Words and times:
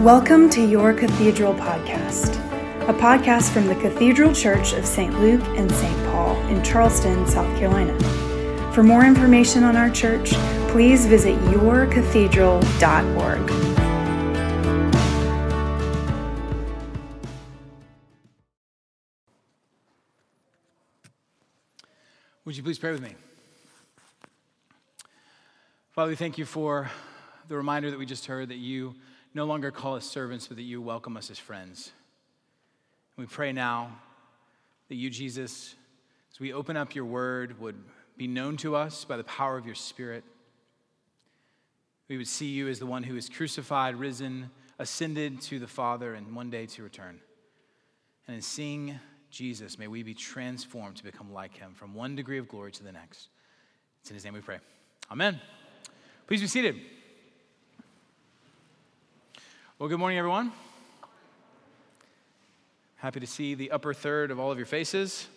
Welcome 0.00 0.50
to 0.50 0.62
Your 0.62 0.92
Cathedral 0.92 1.54
Podcast, 1.54 2.36
a 2.86 2.92
podcast 2.92 3.50
from 3.50 3.66
the 3.66 3.74
Cathedral 3.76 4.34
Church 4.34 4.74
of 4.74 4.84
St. 4.84 5.18
Luke 5.20 5.40
and 5.56 5.72
St. 5.72 5.96
Paul 6.08 6.36
in 6.48 6.62
Charleston, 6.62 7.26
South 7.26 7.48
Carolina. 7.58 7.98
For 8.74 8.82
more 8.82 9.06
information 9.06 9.64
on 9.64 9.74
our 9.74 9.88
church, 9.88 10.32
please 10.68 11.06
visit 11.06 11.34
yourcathedral.org. 11.44 13.50
Would 22.44 22.54
you 22.54 22.62
please 22.62 22.78
pray 22.78 22.92
with 22.92 23.00
me? 23.00 23.14
Father, 25.92 26.10
we 26.10 26.16
thank 26.16 26.36
you 26.36 26.44
for 26.44 26.90
the 27.48 27.56
reminder 27.56 27.90
that 27.90 27.98
we 27.98 28.04
just 28.04 28.26
heard 28.26 28.50
that 28.50 28.58
you 28.58 28.94
no 29.36 29.44
longer 29.44 29.70
call 29.70 29.96
us 29.96 30.06
servants, 30.06 30.48
but 30.48 30.56
that 30.56 30.62
you 30.62 30.80
welcome 30.80 31.14
us 31.14 31.30
as 31.30 31.38
friends. 31.38 31.92
we 33.18 33.26
pray 33.26 33.52
now 33.52 33.94
that 34.88 34.94
you, 34.94 35.10
Jesus, 35.10 35.74
as 36.32 36.40
we 36.40 36.54
open 36.54 36.74
up 36.74 36.94
your 36.94 37.04
word, 37.04 37.60
would 37.60 37.76
be 38.16 38.26
known 38.26 38.56
to 38.56 38.74
us 38.74 39.04
by 39.04 39.18
the 39.18 39.24
power 39.24 39.58
of 39.58 39.66
your 39.66 39.74
Spirit. 39.74 40.24
We 42.08 42.16
would 42.16 42.28
see 42.28 42.46
you 42.46 42.66
as 42.68 42.78
the 42.78 42.86
one 42.86 43.02
who 43.02 43.14
is 43.14 43.28
crucified, 43.28 43.96
risen, 43.96 44.50
ascended 44.78 45.42
to 45.42 45.58
the 45.58 45.66
Father, 45.66 46.14
and 46.14 46.34
one 46.34 46.48
day 46.48 46.64
to 46.64 46.82
return. 46.82 47.20
And 48.26 48.36
in 48.36 48.42
seeing 48.42 48.98
Jesus, 49.30 49.78
may 49.78 49.86
we 49.86 50.02
be 50.02 50.14
transformed 50.14 50.96
to 50.96 51.04
become 51.04 51.30
like 51.30 51.54
him 51.54 51.74
from 51.74 51.92
one 51.92 52.16
degree 52.16 52.38
of 52.38 52.48
glory 52.48 52.72
to 52.72 52.82
the 52.82 52.92
next. 52.92 53.28
It's 54.00 54.08
in 54.08 54.14
his 54.14 54.24
name 54.24 54.32
we 54.32 54.40
pray. 54.40 54.60
Amen. 55.10 55.38
Please 56.26 56.40
be 56.40 56.46
seated. 56.46 56.76
Well, 59.78 59.90
good 59.90 59.98
morning, 59.98 60.16
everyone. 60.16 60.52
Happy 62.96 63.20
to 63.20 63.26
see 63.26 63.54
the 63.54 63.72
upper 63.72 63.92
third 63.92 64.30
of 64.30 64.40
all 64.40 64.50
of 64.50 64.56
your 64.56 64.64
faces. 64.64 65.28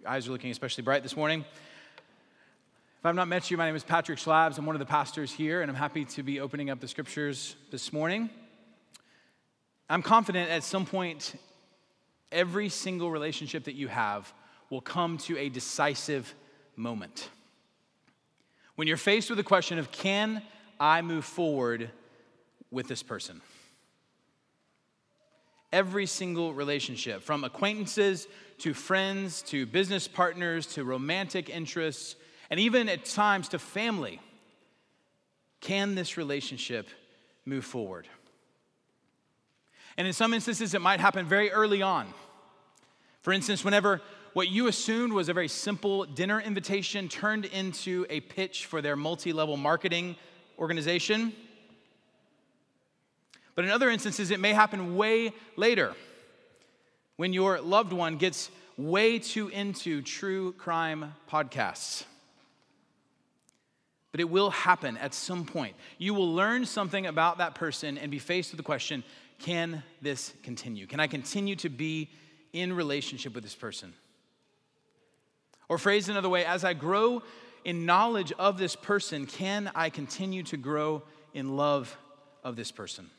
Your 0.00 0.08
eyes 0.08 0.26
are 0.26 0.30
looking 0.30 0.50
especially 0.50 0.84
bright 0.84 1.02
this 1.02 1.18
morning. 1.18 1.40
If 1.40 3.04
I've 3.04 3.14
not 3.14 3.28
met 3.28 3.50
you, 3.50 3.58
my 3.58 3.66
name 3.66 3.76
is 3.76 3.84
Patrick 3.84 4.18
Schlabs. 4.18 4.56
I'm 4.56 4.64
one 4.64 4.74
of 4.74 4.80
the 4.80 4.86
pastors 4.86 5.30
here, 5.32 5.60
and 5.60 5.70
I'm 5.70 5.76
happy 5.76 6.06
to 6.06 6.22
be 6.22 6.40
opening 6.40 6.70
up 6.70 6.80
the 6.80 6.88
scriptures 6.88 7.56
this 7.70 7.92
morning. 7.92 8.30
I'm 9.90 10.00
confident 10.00 10.48
at 10.48 10.64
some 10.64 10.86
point, 10.86 11.34
every 12.32 12.70
single 12.70 13.10
relationship 13.10 13.64
that 13.64 13.74
you 13.74 13.88
have 13.88 14.32
will 14.70 14.80
come 14.80 15.18
to 15.18 15.36
a 15.36 15.50
decisive 15.50 16.34
moment. 16.74 17.28
When 18.76 18.88
you're 18.88 18.96
faced 18.96 19.28
with 19.28 19.36
the 19.36 19.44
question 19.44 19.78
of, 19.78 19.92
can 19.92 20.40
I 20.80 21.02
move 21.02 21.26
forward 21.26 21.90
with 22.74 22.88
this 22.88 23.02
person. 23.02 23.40
Every 25.72 26.06
single 26.06 26.52
relationship, 26.52 27.22
from 27.22 27.42
acquaintances 27.42 28.28
to 28.58 28.74
friends 28.74 29.42
to 29.42 29.66
business 29.66 30.06
partners 30.06 30.66
to 30.74 30.84
romantic 30.84 31.48
interests, 31.48 32.16
and 32.50 32.60
even 32.60 32.88
at 32.88 33.04
times 33.04 33.48
to 33.48 33.58
family, 33.58 34.20
can 35.60 35.94
this 35.94 36.16
relationship 36.16 36.88
move 37.46 37.64
forward? 37.64 38.06
And 39.96 40.06
in 40.06 40.12
some 40.12 40.34
instances, 40.34 40.74
it 40.74 40.80
might 40.80 41.00
happen 41.00 41.26
very 41.26 41.50
early 41.50 41.80
on. 41.80 42.12
For 43.22 43.32
instance, 43.32 43.64
whenever 43.64 44.00
what 44.34 44.48
you 44.48 44.66
assumed 44.66 45.12
was 45.12 45.28
a 45.28 45.32
very 45.32 45.48
simple 45.48 46.04
dinner 46.04 46.40
invitation 46.40 47.08
turned 47.08 47.44
into 47.46 48.04
a 48.10 48.20
pitch 48.20 48.66
for 48.66 48.82
their 48.82 48.96
multi 48.96 49.32
level 49.32 49.56
marketing 49.56 50.16
organization, 50.58 51.32
but 53.54 53.64
in 53.64 53.70
other 53.70 53.90
instances, 53.90 54.30
it 54.30 54.40
may 54.40 54.52
happen 54.52 54.96
way 54.96 55.32
later 55.56 55.94
when 57.16 57.32
your 57.32 57.60
loved 57.60 57.92
one 57.92 58.16
gets 58.16 58.50
way 58.76 59.18
too 59.18 59.48
into 59.48 60.02
true 60.02 60.52
crime 60.54 61.14
podcasts. 61.30 62.04
But 64.10 64.20
it 64.20 64.30
will 64.30 64.50
happen 64.50 64.96
at 64.96 65.14
some 65.14 65.44
point. 65.44 65.74
You 65.98 66.14
will 66.14 66.32
learn 66.32 66.66
something 66.66 67.06
about 67.06 67.38
that 67.38 67.54
person 67.54 67.98
and 67.98 68.10
be 68.10 68.18
faced 68.18 68.52
with 68.52 68.58
the 68.58 68.64
question 68.64 69.04
can 69.40 69.82
this 70.00 70.32
continue? 70.42 70.86
Can 70.86 71.00
I 71.00 71.08
continue 71.08 71.56
to 71.56 71.68
be 71.68 72.08
in 72.52 72.72
relationship 72.72 73.34
with 73.34 73.42
this 73.42 73.54
person? 73.54 73.92
Or 75.68 75.78
phrased 75.78 76.08
another 76.08 76.28
way, 76.28 76.44
as 76.44 76.64
I 76.64 76.74
grow 76.74 77.22
in 77.64 77.86
knowledge 77.86 78.32
of 78.38 78.58
this 78.58 78.76
person, 78.76 79.26
can 79.26 79.70
I 79.74 79.90
continue 79.90 80.42
to 80.44 80.56
grow 80.56 81.02
in 81.32 81.56
love 81.56 81.96
of 82.44 82.54
this 82.54 82.70
person? 82.70 83.10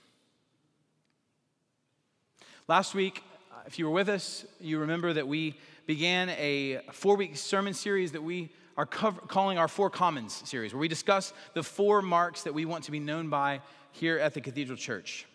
Last 2.67 2.95
week, 2.95 3.21
uh, 3.51 3.57
if 3.67 3.77
you 3.77 3.85
were 3.85 3.91
with 3.91 4.09
us, 4.09 4.43
you 4.59 4.79
remember 4.79 5.13
that 5.13 5.27
we 5.27 5.55
began 5.85 6.29
a 6.29 6.79
four 6.91 7.15
week 7.15 7.37
sermon 7.37 7.75
series 7.75 8.13
that 8.13 8.23
we 8.23 8.49
are 8.75 8.87
cover- 8.87 9.21
calling 9.21 9.59
our 9.59 9.67
Four 9.67 9.91
Commons 9.91 10.41
series, 10.45 10.73
where 10.73 10.79
we 10.79 10.87
discuss 10.87 11.31
the 11.53 11.61
four 11.61 12.01
marks 12.01 12.41
that 12.41 12.55
we 12.55 12.65
want 12.65 12.83
to 12.85 12.91
be 12.91 12.99
known 12.99 13.29
by 13.29 13.61
here 13.91 14.17
at 14.17 14.33
the 14.33 14.41
Cathedral 14.41 14.79
Church. 14.79 15.27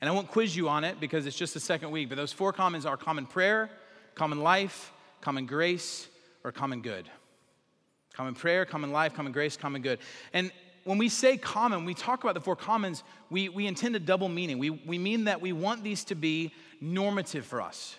And 0.00 0.08
I 0.08 0.12
won't 0.12 0.28
quiz 0.28 0.54
you 0.54 0.68
on 0.68 0.84
it 0.84 1.00
because 1.00 1.26
it's 1.26 1.36
just 1.36 1.52
the 1.52 1.58
second 1.58 1.90
week, 1.90 2.08
but 2.08 2.14
those 2.14 2.32
four 2.32 2.52
commons 2.52 2.86
are 2.86 2.96
common 2.96 3.26
prayer, 3.26 3.68
common 4.14 4.40
life, 4.40 4.92
common 5.20 5.46
grace, 5.46 6.06
or 6.44 6.52
common 6.52 6.80
good. 6.80 7.10
Common 8.14 8.36
prayer, 8.36 8.64
common 8.64 8.92
life, 8.92 9.14
common 9.14 9.32
grace, 9.32 9.56
common 9.56 9.82
good. 9.82 9.98
And 10.32 10.52
when 10.84 10.98
we 10.98 11.08
say 11.08 11.36
common, 11.36 11.84
we 11.84 11.94
talk 11.94 12.22
about 12.22 12.34
the 12.34 12.40
four 12.40 12.56
commons, 12.56 13.02
we, 13.30 13.48
we 13.48 13.66
intend 13.66 13.96
a 13.96 14.00
double 14.00 14.28
meaning. 14.28 14.58
We, 14.58 14.70
we 14.70 14.98
mean 14.98 15.24
that 15.24 15.40
we 15.40 15.52
want 15.52 15.82
these 15.82 16.04
to 16.04 16.14
be 16.14 16.52
normative 16.80 17.44
for 17.44 17.60
us. 17.60 17.96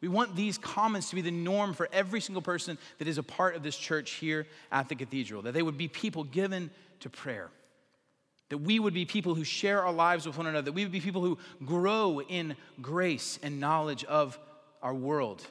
We 0.00 0.08
want 0.08 0.36
these 0.36 0.58
commons 0.58 1.08
to 1.08 1.14
be 1.14 1.22
the 1.22 1.30
norm 1.30 1.72
for 1.72 1.88
every 1.90 2.20
single 2.20 2.42
person 2.42 2.76
that 2.98 3.08
is 3.08 3.16
a 3.16 3.22
part 3.22 3.56
of 3.56 3.62
this 3.62 3.76
church 3.76 4.12
here 4.12 4.46
at 4.70 4.88
the 4.88 4.94
cathedral, 4.94 5.42
that 5.42 5.52
they 5.52 5.62
would 5.62 5.78
be 5.78 5.88
people 5.88 6.24
given 6.24 6.70
to 7.00 7.08
prayer. 7.08 7.48
That 8.50 8.58
we 8.58 8.78
would 8.78 8.92
be 8.92 9.06
people 9.06 9.34
who 9.34 9.44
share 9.44 9.82
our 9.82 9.92
lives 9.92 10.26
with 10.26 10.36
one 10.36 10.46
another, 10.46 10.66
that 10.66 10.72
we 10.72 10.84
would 10.84 10.92
be 10.92 11.00
people 11.00 11.22
who 11.22 11.38
grow 11.64 12.20
in 12.20 12.54
grace 12.82 13.38
and 13.42 13.58
knowledge 13.58 14.04
of 14.04 14.38
our 14.82 14.92
world, 14.92 15.46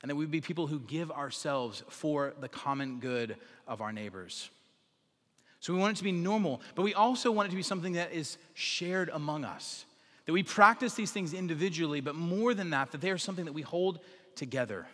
and 0.00 0.10
that 0.10 0.16
we 0.16 0.24
would 0.24 0.30
be 0.30 0.40
people 0.40 0.66
who 0.66 0.78
give 0.80 1.10
ourselves 1.10 1.82
for 1.88 2.32
the 2.40 2.48
common 2.48 2.98
good 2.98 3.36
of 3.68 3.82
our 3.82 3.92
neighbors. 3.92 4.48
So 5.60 5.72
we 5.72 5.78
want 5.78 5.96
it 5.96 5.98
to 5.98 6.04
be 6.04 6.12
normal, 6.12 6.60
but 6.74 6.82
we 6.82 6.94
also 6.94 7.30
want 7.30 7.48
it 7.48 7.50
to 7.50 7.56
be 7.56 7.62
something 7.62 7.94
that 7.94 8.12
is 8.12 8.38
shared 8.54 9.08
among 9.12 9.44
us. 9.44 9.84
That 10.26 10.32
we 10.32 10.42
practice 10.42 10.94
these 10.94 11.12
things 11.12 11.32
individually, 11.32 12.00
but 12.00 12.14
more 12.14 12.52
than 12.52 12.70
that, 12.70 12.92
that 12.92 13.00
they 13.00 13.10
are 13.10 13.18
something 13.18 13.44
that 13.44 13.54
we 13.54 13.62
hold 13.62 14.00
together, 14.34 14.86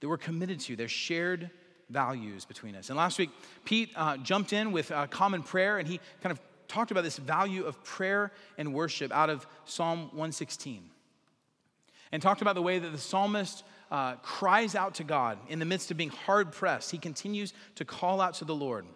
that 0.00 0.08
we're 0.08 0.16
committed 0.16 0.60
to. 0.60 0.76
They're 0.76 0.88
shared 0.88 1.50
values 1.90 2.44
between 2.44 2.74
us. 2.76 2.88
And 2.88 2.96
last 2.96 3.18
week, 3.18 3.30
Pete 3.64 3.90
uh, 3.96 4.16
jumped 4.18 4.52
in 4.52 4.72
with 4.72 4.90
a 4.90 5.06
common 5.08 5.42
prayer, 5.42 5.78
and 5.78 5.86
he 5.86 6.00
kind 6.22 6.32
of 6.32 6.40
talked 6.68 6.90
about 6.90 7.04
this 7.04 7.18
value 7.18 7.64
of 7.64 7.82
prayer 7.84 8.32
and 8.56 8.72
worship 8.72 9.12
out 9.12 9.30
of 9.30 9.46
Psalm 9.64 10.06
116. 10.12 10.82
And 12.12 12.22
talked 12.22 12.42
about 12.42 12.54
the 12.54 12.62
way 12.62 12.78
that 12.78 12.90
the 12.90 12.98
psalmist 12.98 13.64
uh, 13.90 14.14
cries 14.16 14.74
out 14.74 14.94
to 14.96 15.04
God 15.04 15.38
in 15.48 15.58
the 15.58 15.64
midst 15.64 15.90
of 15.90 15.96
being 15.96 16.10
hard 16.10 16.52
pressed. 16.52 16.90
He 16.90 16.98
continues 16.98 17.52
to 17.74 17.84
call 17.84 18.20
out 18.20 18.34
to 18.34 18.44
the 18.44 18.54
Lord. 18.54 18.86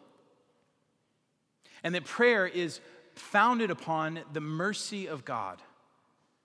And 1.82 1.94
that 1.94 2.04
prayer 2.04 2.46
is 2.46 2.80
founded 3.14 3.70
upon 3.70 4.20
the 4.32 4.40
mercy 4.40 5.06
of 5.06 5.24
God, 5.24 5.60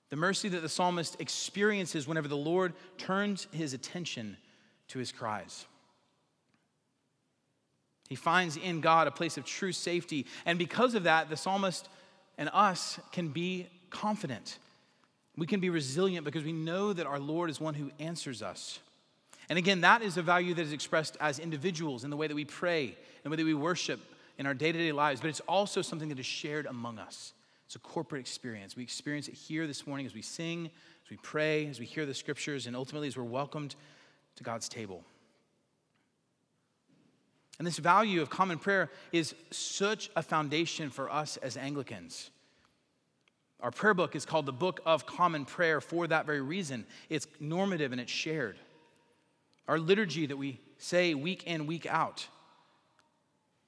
the 0.09 0.15
mercy 0.15 0.49
that 0.49 0.61
the 0.61 0.69
psalmist 0.69 1.19
experiences 1.19 2.07
whenever 2.07 2.27
the 2.27 2.37
Lord 2.37 2.73
turns 2.97 3.47
his 3.51 3.73
attention 3.73 4.37
to 4.89 4.99
his 4.99 5.11
cries. 5.11 5.65
He 8.09 8.15
finds 8.15 8.57
in 8.57 8.81
God 8.81 9.07
a 9.07 9.11
place 9.11 9.37
of 9.37 9.45
true 9.45 9.71
safety. 9.71 10.27
And 10.45 10.59
because 10.59 10.93
of 10.93 11.03
that, 11.03 11.29
the 11.29 11.37
psalmist 11.37 11.87
and 12.37 12.49
us 12.53 12.99
can 13.11 13.29
be 13.29 13.67
confident. 13.89 14.59
We 15.35 15.47
can 15.47 15.59
be 15.59 15.69
resilient 15.69 16.25
because 16.25 16.43
we 16.43 16.51
know 16.51 16.93
that 16.93 17.07
our 17.07 17.19
Lord 17.19 17.49
is 17.49 17.59
one 17.59 17.73
who 17.73 17.91
answers 17.99 18.43
us. 18.43 18.79
And 19.49 19.57
again, 19.57 19.81
that 19.81 20.01
is 20.01 20.17
a 20.17 20.21
value 20.21 20.53
that 20.53 20.61
is 20.61 20.73
expressed 20.73 21.17
as 21.19 21.39
individuals 21.39 22.03
in 22.03 22.09
the 22.09 22.17
way 22.17 22.27
that 22.27 22.35
we 22.35 22.45
pray, 22.45 22.85
in 22.85 22.95
the 23.23 23.29
way 23.31 23.35
that 23.37 23.45
we 23.45 23.53
worship, 23.53 23.99
in 24.37 24.45
our 24.45 24.53
day 24.53 24.71
to 24.71 24.77
day 24.77 24.91
lives, 24.91 25.21
but 25.21 25.29
it's 25.29 25.41
also 25.41 25.81
something 25.81 26.09
that 26.09 26.19
is 26.19 26.25
shared 26.25 26.65
among 26.65 26.99
us. 26.99 27.33
It's 27.65 27.75
a 27.75 27.79
corporate 27.79 28.19
experience. 28.19 28.75
We 28.75 28.83
experience 28.83 29.27
it 29.27 29.35
here 29.35 29.67
this 29.67 29.87
morning 29.87 30.05
as 30.05 30.13
we 30.13 30.21
sing, 30.21 30.69
as 31.03 31.09
we 31.09 31.17
pray, 31.17 31.67
as 31.67 31.79
we 31.79 31.85
hear 31.85 32.05
the 32.05 32.13
scriptures, 32.13 32.67
and 32.67 32.75
ultimately 32.75 33.07
as 33.07 33.17
we're 33.17 33.23
welcomed 33.23 33.75
to 34.35 34.43
God's 34.43 34.67
table. 34.69 35.03
And 37.59 37.67
this 37.67 37.77
value 37.77 38.21
of 38.21 38.29
common 38.29 38.57
prayer 38.57 38.89
is 39.11 39.35
such 39.51 40.09
a 40.15 40.23
foundation 40.23 40.89
for 40.89 41.11
us 41.11 41.37
as 41.37 41.55
Anglicans. 41.55 42.31
Our 43.59 43.71
prayer 43.71 43.93
book 43.93 44.15
is 44.15 44.25
called 44.25 44.45
the 44.45 44.51
Book 44.51 44.81
of 44.85 45.05
Common 45.05 45.45
Prayer 45.45 45.79
for 45.79 46.05
that 46.07 46.25
very 46.25 46.41
reason. 46.41 46.85
It's 47.09 47.27
normative 47.39 47.91
and 47.91 48.01
it's 48.01 48.11
shared. 48.11 48.57
Our 49.67 49.79
liturgy 49.79 50.25
that 50.25 50.35
we 50.35 50.59
say 50.77 51.13
week 51.13 51.43
in, 51.45 51.65
week 51.65 51.85
out 51.85 52.27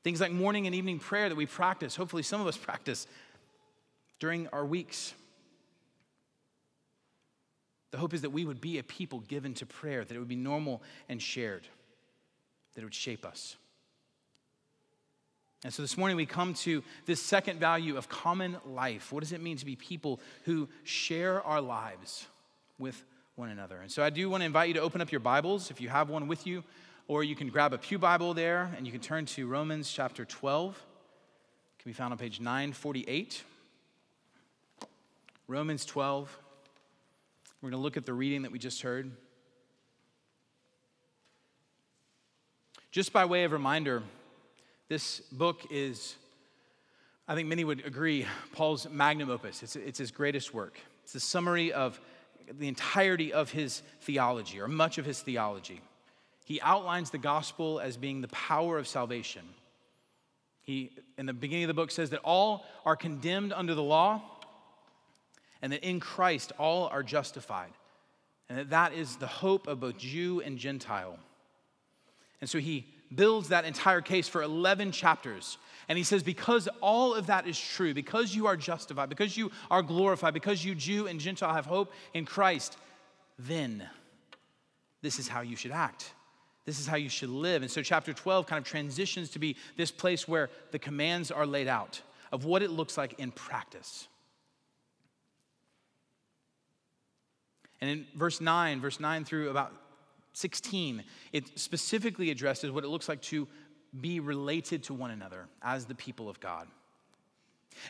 Things 0.06 0.22
like 0.22 0.32
morning 0.32 0.68
and 0.68 0.76
evening 0.76 1.00
prayer 1.00 1.30
that 1.30 1.36
we 1.36 1.48
practice, 1.48 1.96
hopefully, 1.96 2.22
some 2.22 2.40
of 2.40 2.46
us 2.46 2.56
practice 2.70 3.08
during 4.20 4.48
our 4.50 4.64
weeks. 4.64 5.16
The 7.90 7.98
hope 7.98 8.14
is 8.14 8.22
that 8.22 8.30
we 8.30 8.46
would 8.46 8.62
be 8.62 8.78
a 8.78 8.84
people 8.84 9.22
given 9.22 9.56
to 9.56 9.66
prayer, 9.66 10.06
that 10.06 10.16
it 10.16 10.20
would 10.20 10.28
be 10.28 10.36
normal 10.36 10.84
and 11.10 11.20
shared, 11.20 11.64
that 12.76 12.82
it 12.82 12.84
would 12.84 12.94
shape 12.94 13.26
us. 13.26 13.56
And 15.64 15.74
so 15.74 15.82
this 15.82 15.98
morning 15.98 16.18
we 16.18 16.28
come 16.28 16.54
to 16.54 16.84
this 17.08 17.20
second 17.20 17.60
value 17.60 17.98
of 17.98 18.08
common 18.08 18.58
life. 18.64 19.12
What 19.12 19.22
does 19.22 19.32
it 19.32 19.42
mean 19.42 19.58
to 19.58 19.66
be 19.66 19.76
people 19.76 20.20
who 20.44 20.70
share 20.84 21.42
our 21.42 21.62
lives 21.62 22.28
with 22.78 23.04
one 23.38 23.50
another? 23.50 23.82
And 23.82 23.92
so 23.92 24.04
I 24.04 24.12
do 24.12 24.30
want 24.30 24.42
to 24.42 24.46
invite 24.46 24.68
you 24.68 24.76
to 24.76 24.82
open 24.82 25.02
up 25.02 25.12
your 25.12 25.20
Bibles 25.22 25.72
if 25.72 25.82
you 25.82 25.90
have 25.90 26.12
one 26.12 26.28
with 26.28 26.46
you, 26.46 26.64
or 27.08 27.24
you 27.24 27.36
can 27.36 27.50
grab 27.50 27.74
a 27.74 27.78
Pew 27.78 28.00
Bible 28.00 28.34
there 28.34 28.72
and 28.78 28.86
you 28.86 28.92
can 28.92 29.02
turn 29.02 29.26
to 29.28 29.48
Romans 29.48 29.92
chapter 29.92 30.26
12. 30.26 30.76
It 30.76 31.84
can 31.84 31.90
be 31.90 31.94
found 31.94 32.12
on 32.12 32.18
page 32.18 32.40
948. 32.40 33.44
Romans 35.48 35.86
12. 35.86 36.38
We're 37.62 37.70
going 37.70 37.80
to 37.80 37.84
look 37.84 37.98
at 37.98 38.06
the 38.06 38.14
reading 38.14 38.42
that 38.42 38.52
we 38.52 38.60
just 38.60 38.82
heard. 38.82 39.12
Just 42.92 43.14
by 43.14 43.26
way 43.26 43.44
of 43.44 43.52
reminder, 43.52 44.02
this 44.88 45.20
book 45.32 45.68
is, 45.70 46.16
I 47.28 47.36
think 47.36 47.48
many 47.50 47.64
would 47.64 47.86
agree, 47.86 48.26
Paul's 48.54 48.88
magnum 48.90 49.30
opus. 49.30 49.62
It's, 49.62 49.76
it's 49.76 50.00
his 50.00 50.12
greatest 50.12 50.54
work. 50.54 50.80
It's 51.04 51.14
the 51.14 51.20
summary 51.20 51.74
of 51.74 52.00
the 52.52 52.68
entirety 52.68 53.34
of 53.34 53.52
his 53.52 53.82
theology, 54.02 54.60
or 54.60 54.68
much 54.68 54.98
of 54.98 55.06
his 55.06 55.22
theology. 55.22 55.82
He 56.46 56.62
outlines 56.62 57.10
the 57.10 57.18
gospel 57.18 57.80
as 57.80 57.98
being 57.98 58.22
the 58.22 58.28
power 58.30 58.78
of 58.78 58.88
salvation. 58.88 59.42
He, 60.62 60.92
in 61.18 61.26
the 61.26 61.34
beginning 61.34 61.66
of 61.66 61.68
the 61.68 61.74
book, 61.74 61.92
says 61.92 62.12
that 62.12 62.22
all 62.24 62.66
are 62.86 62.96
condemned 62.96 63.52
under 63.52 63.76
the 63.76 63.84
law, 63.84 64.22
and 65.62 65.74
that 65.74 65.84
in 65.84 66.00
Christ 66.00 66.52
all 66.58 66.88
are 66.88 67.04
justified, 67.04 67.72
and 68.48 68.58
that 68.60 68.70
that 68.70 68.94
is 68.94 69.16
the 69.18 69.28
hope 69.28 69.68
of 69.68 69.80
both 69.80 69.98
Jew 69.98 70.42
and 70.42 70.58
Gentile. 70.58 71.18
And 72.42 72.50
so 72.50 72.60
he 72.60 72.86
builds 73.14 73.50
that 73.50 73.66
entire 73.66 74.02
case 74.02 74.28
for 74.28 74.44
11 74.44 74.92
chapters. 74.92 75.58
And 75.88 75.98
he 75.98 76.04
says, 76.04 76.22
because 76.22 76.68
all 76.82 77.14
of 77.14 77.28
that 77.28 77.48
is 77.48 77.60
true, 77.60 77.94
because 77.94 78.36
you 78.36 78.48
are 78.48 78.58
justified, 78.58 79.10
because 79.10 79.36
you 79.38 79.52
are 79.72 79.82
glorified, 79.82 80.34
because 80.34 80.64
you, 80.64 80.76
Jew 80.76 81.08
and 81.08 81.20
Gentile, 81.20 81.54
have 81.54 81.66
hope 81.66 81.92
in 82.14 82.26
Christ, 82.26 82.78
then 83.40 83.88
this 85.02 85.20
is 85.20 85.28
how 85.28 85.42
you 85.42 85.56
should 85.56 85.72
act. 85.72 86.12
This 86.66 86.80
is 86.80 86.88
how 86.88 86.98
you 86.98 87.10
should 87.10 87.30
live. 87.30 87.62
And 87.62 87.70
so, 87.70 87.82
chapter 87.82 88.12
12 88.12 88.48
kind 88.48 88.60
of 88.60 88.66
transitions 88.66 89.30
to 89.32 89.40
be 89.40 89.56
this 89.78 89.92
place 89.92 90.28
where 90.28 90.50
the 90.72 90.80
commands 90.80 91.32
are 91.32 91.46
laid 91.46 91.68
out 91.68 92.02
of 92.32 92.46
what 92.46 92.64
it 92.64 92.72
looks 92.72 92.98
like 92.98 93.20
in 93.20 93.32
practice. 93.32 94.08
And 97.82 97.90
in 97.90 98.08
verse 98.16 98.42
9, 98.42 98.82
verse 98.82 99.00
9 99.00 99.26
through 99.26 99.50
about 99.50 99.74
16, 100.34 101.04
it 101.34 101.60
specifically 101.60 102.32
addresses 102.32 102.72
what 102.72 102.84
it 102.84 102.88
looks 102.88 103.08
like 103.08 103.22
to 103.24 103.48
be 104.02 104.20
related 104.20 104.84
to 104.84 104.94
one 104.94 105.12
another 105.12 105.46
as 105.62 105.86
the 105.86 105.96
people 105.96 106.30
of 106.30 106.40
God. 106.40 106.68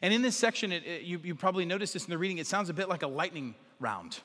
And 0.02 0.14
in 0.14 0.22
this 0.22 0.36
section, 0.36 0.72
it, 0.72 0.86
it, 0.86 1.02
you, 1.04 1.20
you 1.24 1.36
probably 1.36 1.66
noticed 1.66 1.94
this 1.94 2.06
in 2.06 2.10
the 2.10 2.18
reading, 2.18 2.40
it 2.40 2.48
sounds 2.48 2.70
a 2.70 2.74
bit 2.74 2.90
like 2.90 3.04
a 3.04 3.08
lightning 3.08 3.56
round. 3.80 4.20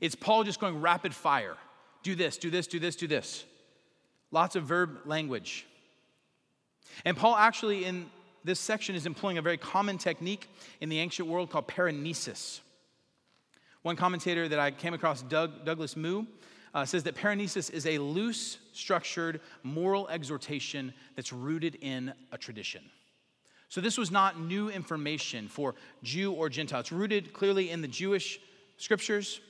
It's 0.00 0.14
Paul 0.14 0.44
just 0.44 0.60
going 0.60 0.80
rapid 0.80 1.14
fire 1.14 1.56
do 2.02 2.16
this, 2.16 2.36
do 2.36 2.50
this, 2.50 2.66
do 2.66 2.80
this, 2.80 2.96
do 2.96 3.06
this. 3.06 3.44
Lots 4.32 4.56
of 4.56 4.64
verb 4.64 5.00
language. 5.04 5.66
And 7.04 7.16
Paul 7.16 7.36
actually, 7.36 7.84
in 7.84 8.10
this 8.44 8.58
section, 8.58 8.94
is 8.96 9.06
employing 9.06 9.38
a 9.38 9.42
very 9.42 9.58
common 9.58 9.98
technique 9.98 10.48
in 10.80 10.88
the 10.88 10.98
ancient 10.98 11.28
world 11.28 11.50
called 11.50 11.68
paraenesis. 11.68 12.60
One 13.82 13.94
commentator 13.94 14.48
that 14.48 14.58
I 14.58 14.70
came 14.70 14.94
across, 14.94 15.22
Doug, 15.22 15.64
Douglas 15.64 15.96
Moo, 15.96 16.24
uh, 16.74 16.84
says 16.84 17.02
that 17.02 17.14
paraenesis 17.14 17.70
is 17.70 17.86
a 17.86 17.98
loose, 17.98 18.58
structured 18.72 19.40
moral 19.62 20.08
exhortation 20.08 20.94
that's 21.14 21.32
rooted 21.32 21.76
in 21.80 22.14
a 22.32 22.38
tradition. 22.38 22.82
So 23.68 23.80
this 23.80 23.98
was 23.98 24.10
not 24.10 24.40
new 24.40 24.70
information 24.70 25.48
for 25.48 25.74
Jew 26.02 26.32
or 26.32 26.48
Gentile. 26.48 26.80
It's 26.80 26.92
rooted 26.92 27.32
clearly 27.32 27.70
in 27.70 27.82
the 27.82 27.88
Jewish 27.88 28.38
scriptures, 28.76 29.40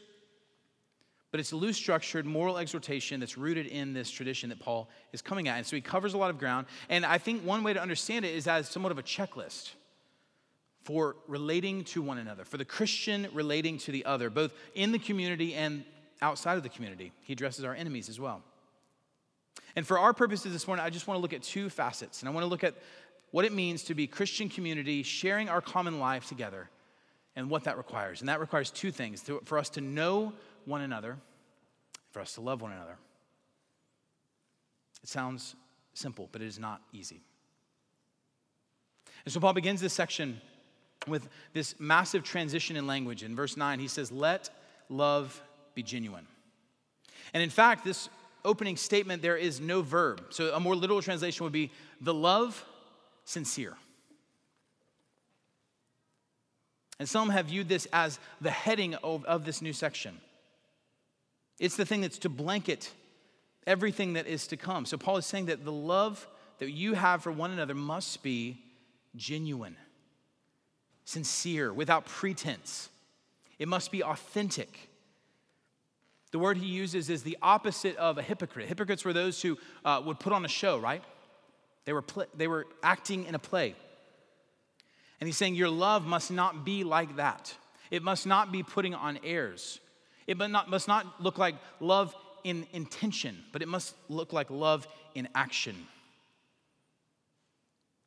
but 1.32 1.40
it's 1.40 1.50
a 1.50 1.56
loose 1.56 1.76
structured 1.76 2.26
moral 2.26 2.58
exhortation 2.58 3.18
that's 3.18 3.36
rooted 3.36 3.66
in 3.66 3.94
this 3.94 4.10
tradition 4.10 4.50
that 4.50 4.60
Paul 4.60 4.88
is 5.12 5.22
coming 5.22 5.48
at. 5.48 5.56
And 5.56 5.66
so 5.66 5.74
he 5.74 5.82
covers 5.82 6.14
a 6.14 6.18
lot 6.18 6.30
of 6.30 6.38
ground. 6.38 6.66
And 6.90 7.04
I 7.04 7.18
think 7.18 7.42
one 7.42 7.64
way 7.64 7.72
to 7.72 7.80
understand 7.80 8.24
it 8.24 8.34
is 8.34 8.46
as 8.46 8.68
somewhat 8.68 8.92
of 8.92 8.98
a 8.98 9.02
checklist 9.02 9.70
for 10.84 11.16
relating 11.26 11.84
to 11.84 12.02
one 12.02 12.18
another, 12.18 12.44
for 12.44 12.58
the 12.58 12.64
Christian 12.66 13.26
relating 13.32 13.78
to 13.78 13.92
the 13.92 14.04
other, 14.04 14.28
both 14.28 14.52
in 14.74 14.92
the 14.92 14.98
community 14.98 15.54
and 15.54 15.84
outside 16.20 16.58
of 16.58 16.62
the 16.62 16.68
community. 16.68 17.12
He 17.22 17.32
addresses 17.32 17.64
our 17.64 17.74
enemies 17.74 18.10
as 18.10 18.20
well. 18.20 18.42
And 19.74 19.86
for 19.86 19.98
our 19.98 20.12
purposes 20.12 20.52
this 20.52 20.66
morning, 20.66 20.84
I 20.84 20.90
just 20.90 21.06
want 21.06 21.16
to 21.16 21.22
look 21.22 21.32
at 21.32 21.42
two 21.42 21.70
facets. 21.70 22.20
And 22.20 22.28
I 22.28 22.32
want 22.32 22.44
to 22.44 22.48
look 22.48 22.62
at 22.62 22.74
what 23.30 23.46
it 23.46 23.52
means 23.52 23.84
to 23.84 23.94
be 23.94 24.06
Christian 24.06 24.50
community, 24.50 25.02
sharing 25.02 25.48
our 25.48 25.62
common 25.62 25.98
life 25.98 26.28
together, 26.28 26.68
and 27.36 27.48
what 27.48 27.64
that 27.64 27.78
requires. 27.78 28.20
And 28.20 28.28
that 28.28 28.40
requires 28.40 28.70
two 28.70 28.90
things 28.90 29.24
for 29.44 29.58
us 29.58 29.70
to 29.70 29.80
know 29.80 30.34
one 30.64 30.80
another, 30.80 31.18
for 32.10 32.20
us 32.20 32.34
to 32.34 32.40
love 32.40 32.62
one 32.62 32.72
another. 32.72 32.96
It 35.02 35.08
sounds 35.08 35.56
simple, 35.94 36.28
but 36.32 36.42
it 36.42 36.46
is 36.46 36.58
not 36.58 36.80
easy. 36.92 37.20
And 39.24 39.32
so 39.32 39.40
Paul 39.40 39.52
begins 39.52 39.80
this 39.80 39.92
section 39.92 40.40
with 41.06 41.28
this 41.52 41.74
massive 41.78 42.22
transition 42.22 42.76
in 42.76 42.86
language. 42.86 43.22
In 43.22 43.34
verse 43.34 43.56
9, 43.56 43.78
he 43.78 43.88
says, 43.88 44.12
Let 44.12 44.50
love 44.88 45.42
be 45.74 45.82
genuine. 45.82 46.26
And 47.34 47.42
in 47.42 47.50
fact, 47.50 47.84
this 47.84 48.08
opening 48.44 48.76
statement, 48.76 49.22
there 49.22 49.36
is 49.36 49.60
no 49.60 49.82
verb. 49.82 50.22
So 50.30 50.54
a 50.54 50.60
more 50.60 50.74
literal 50.74 51.02
translation 51.02 51.44
would 51.44 51.52
be 51.52 51.70
the 52.00 52.14
love 52.14 52.64
sincere. 53.24 53.76
And 56.98 57.08
some 57.08 57.30
have 57.30 57.46
viewed 57.46 57.68
this 57.68 57.86
as 57.92 58.18
the 58.40 58.50
heading 58.50 58.94
of, 58.96 59.24
of 59.24 59.44
this 59.44 59.62
new 59.62 59.72
section. 59.72 60.20
It's 61.62 61.76
the 61.76 61.86
thing 61.86 62.00
that's 62.00 62.18
to 62.18 62.28
blanket 62.28 62.90
everything 63.68 64.14
that 64.14 64.26
is 64.26 64.48
to 64.48 64.56
come. 64.56 64.84
So 64.84 64.96
Paul 64.96 65.18
is 65.18 65.26
saying 65.26 65.46
that 65.46 65.64
the 65.64 65.70
love 65.70 66.26
that 66.58 66.72
you 66.72 66.94
have 66.94 67.22
for 67.22 67.30
one 67.30 67.52
another 67.52 67.76
must 67.76 68.24
be 68.24 68.60
genuine, 69.14 69.76
sincere, 71.04 71.72
without 71.72 72.04
pretense. 72.06 72.88
It 73.60 73.68
must 73.68 73.92
be 73.92 74.02
authentic. 74.02 74.88
The 76.32 76.40
word 76.40 76.56
he 76.56 76.66
uses 76.66 77.08
is 77.08 77.22
the 77.22 77.38
opposite 77.40 77.96
of 77.96 78.18
a 78.18 78.22
hypocrite. 78.22 78.66
Hypocrites 78.66 79.04
were 79.04 79.12
those 79.12 79.40
who 79.40 79.56
uh, 79.84 80.02
would 80.04 80.18
put 80.18 80.32
on 80.32 80.44
a 80.44 80.48
show, 80.48 80.80
right? 80.80 81.04
They 81.84 81.92
were, 81.92 82.02
pl- 82.02 82.26
they 82.36 82.48
were 82.48 82.66
acting 82.82 83.24
in 83.26 83.36
a 83.36 83.38
play. 83.38 83.76
And 85.20 85.28
he's 85.28 85.36
saying, 85.36 85.54
Your 85.54 85.68
love 85.68 86.06
must 86.06 86.32
not 86.32 86.64
be 86.64 86.82
like 86.82 87.18
that. 87.18 87.54
It 87.92 88.02
must 88.02 88.26
not 88.26 88.50
be 88.50 88.64
putting 88.64 88.96
on 88.96 89.20
airs. 89.22 89.78
It 90.26 90.36
must 90.36 90.50
not, 90.50 90.70
must 90.70 90.88
not 90.88 91.22
look 91.22 91.38
like 91.38 91.54
love 91.80 92.14
in 92.44 92.66
intention, 92.72 93.38
but 93.52 93.62
it 93.62 93.68
must 93.68 93.94
look 94.08 94.32
like 94.32 94.50
love 94.50 94.86
in 95.14 95.28
action. 95.34 95.76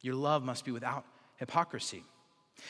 Your 0.01 0.15
love 0.15 0.43
must 0.43 0.65
be 0.65 0.71
without 0.71 1.05
hypocrisy. 1.37 2.03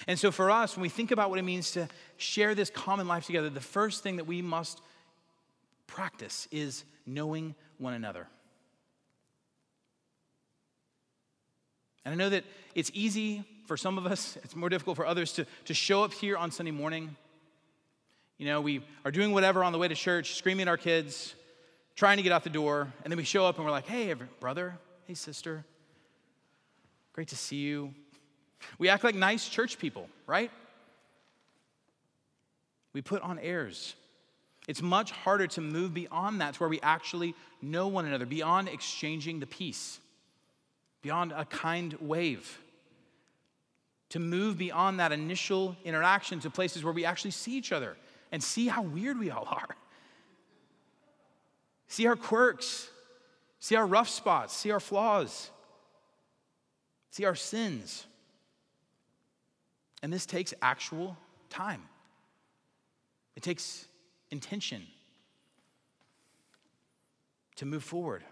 And 0.07 0.17
so, 0.17 0.31
for 0.31 0.49
us, 0.49 0.75
when 0.75 0.81
we 0.81 0.89
think 0.89 1.11
about 1.11 1.29
what 1.29 1.37
it 1.37 1.43
means 1.43 1.71
to 1.71 1.87
share 2.17 2.55
this 2.55 2.69
common 2.69 3.07
life 3.07 3.25
together, 3.25 3.49
the 3.49 3.61
first 3.61 4.03
thing 4.03 4.15
that 4.15 4.25
we 4.25 4.41
must 4.41 4.81
practice 5.85 6.47
is 6.51 6.83
knowing 7.05 7.55
one 7.77 7.93
another. 7.93 8.27
And 12.03 12.13
I 12.13 12.15
know 12.15 12.29
that 12.29 12.43
it's 12.73 12.91
easy 12.93 13.43
for 13.65 13.77
some 13.77 13.97
of 13.97 14.05
us, 14.05 14.37
it's 14.43 14.55
more 14.55 14.69
difficult 14.69 14.95
for 14.95 15.05
others 15.05 15.33
to, 15.33 15.45
to 15.65 15.73
show 15.73 16.03
up 16.03 16.13
here 16.13 16.37
on 16.37 16.51
Sunday 16.51 16.71
morning. 16.71 17.15
You 18.37 18.45
know, 18.45 18.59
we 18.59 18.81
are 19.05 19.11
doing 19.11 19.31
whatever 19.31 19.63
on 19.63 19.71
the 19.71 19.77
way 19.77 19.87
to 19.87 19.95
church, 19.95 20.35
screaming 20.35 20.63
at 20.63 20.67
our 20.67 20.77
kids, 20.77 21.35
trying 21.95 22.17
to 22.17 22.23
get 22.23 22.33
out 22.33 22.43
the 22.43 22.49
door, 22.49 22.91
and 23.03 23.11
then 23.11 23.17
we 23.17 23.23
show 23.23 23.45
up 23.45 23.55
and 23.55 23.65
we're 23.65 23.71
like, 23.71 23.87
hey, 23.87 24.13
brother, 24.41 24.77
hey, 25.07 25.13
sister, 25.13 25.63
great 27.13 27.29
to 27.29 27.37
see 27.37 27.57
you. 27.57 27.93
We 28.77 28.89
act 28.89 29.03
like 29.03 29.15
nice 29.15 29.47
church 29.47 29.79
people, 29.79 30.09
right? 30.27 30.51
We 32.91 33.01
put 33.01 33.21
on 33.21 33.39
airs. 33.39 33.95
It's 34.67 34.81
much 34.81 35.11
harder 35.11 35.47
to 35.47 35.61
move 35.61 35.93
beyond 35.93 36.41
that 36.41 36.55
to 36.55 36.59
where 36.59 36.69
we 36.69 36.81
actually 36.81 37.35
know 37.61 37.87
one 37.87 38.05
another, 38.05 38.25
beyond 38.25 38.67
exchanging 38.67 39.39
the 39.39 39.47
peace, 39.47 39.99
beyond 41.01 41.31
a 41.31 41.45
kind 41.45 41.93
wave. 42.01 42.59
To 44.09 44.19
move 44.19 44.57
beyond 44.57 44.99
that 44.99 45.11
initial 45.11 45.75
interaction 45.83 46.39
to 46.41 46.49
places 46.49 46.83
where 46.83 46.93
we 46.93 47.05
actually 47.05 47.31
see 47.31 47.57
each 47.57 47.71
other 47.71 47.95
and 48.31 48.43
see 48.43 48.67
how 48.67 48.81
weird 48.81 49.19
we 49.19 49.31
all 49.31 49.47
are. 49.49 49.75
See 51.87 52.07
our 52.07 52.15
quirks, 52.15 52.89
see 53.59 53.75
our 53.75 53.85
rough 53.85 54.09
spots, 54.09 54.55
see 54.55 54.71
our 54.71 54.79
flaws. 54.79 55.51
See, 57.15 57.23
our 57.23 57.33
sins. 57.33 58.05
And 60.03 60.11
this 60.11 60.25
takes 60.25 60.53
actual 60.61 61.15
time, 61.49 61.81
it 63.37 63.41
takes 63.41 63.85
intention 64.31 64.85
to 67.55 67.65
move 67.65 67.85
forward. 67.85 68.25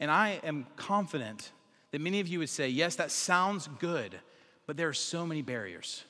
And 0.00 0.10
I 0.10 0.40
am 0.42 0.66
confident 0.74 1.52
that 1.92 2.00
many 2.00 2.18
of 2.18 2.26
you 2.26 2.40
would 2.40 2.48
say, 2.48 2.68
yes, 2.68 2.96
that 2.96 3.12
sounds 3.12 3.68
good, 3.78 4.18
but 4.66 4.76
there 4.76 4.88
are 4.88 4.92
so 4.92 5.24
many 5.24 5.42
barriers. 5.42 6.02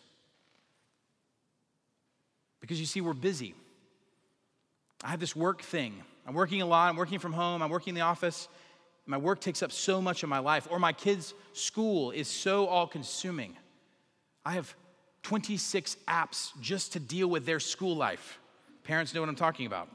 Because 2.61 2.81
you 2.81 2.87
see, 2.87 3.01
we're 3.01 3.13
busy. 3.13 3.55
I 5.03 5.09
have 5.09 5.21
this 5.21 5.37
work 5.37 5.63
thing. 5.63 6.03
I'm 6.27 6.35
working 6.35 6.61
a 6.61 6.67
lot, 6.67 6.91
I'm 6.91 6.97
working 6.97 7.19
from 7.19 7.33
home, 7.33 7.63
I'm 7.63 7.71
working 7.71 7.93
in 7.93 7.95
the 7.95 8.03
office. 8.03 8.49
My 9.07 9.17
work 9.17 9.41
takes 9.41 9.63
up 9.63 9.73
so 9.73 10.03
much 10.03 10.23
of 10.23 10.29
my 10.29 10.41
life, 10.41 10.69
or 10.71 10.79
my 10.79 10.93
kids' 10.93 11.33
school 11.55 12.11
is 12.11 12.29
so 12.29 12.67
all 12.67 12.87
consuming. 12.87 13.57
I 14.45 14.53
have 14.53 14.75
26 15.23 15.97
apps 16.07 16.51
just 16.61 16.93
to 16.93 17.01
deal 17.01 17.29
with 17.29 17.47
their 17.47 17.61
school 17.61 17.97
life. 17.97 18.39
Parents 18.85 19.15
know 19.15 19.21
what 19.21 19.31
I'm 19.31 19.37
talking 19.37 19.67
about. 19.67 19.89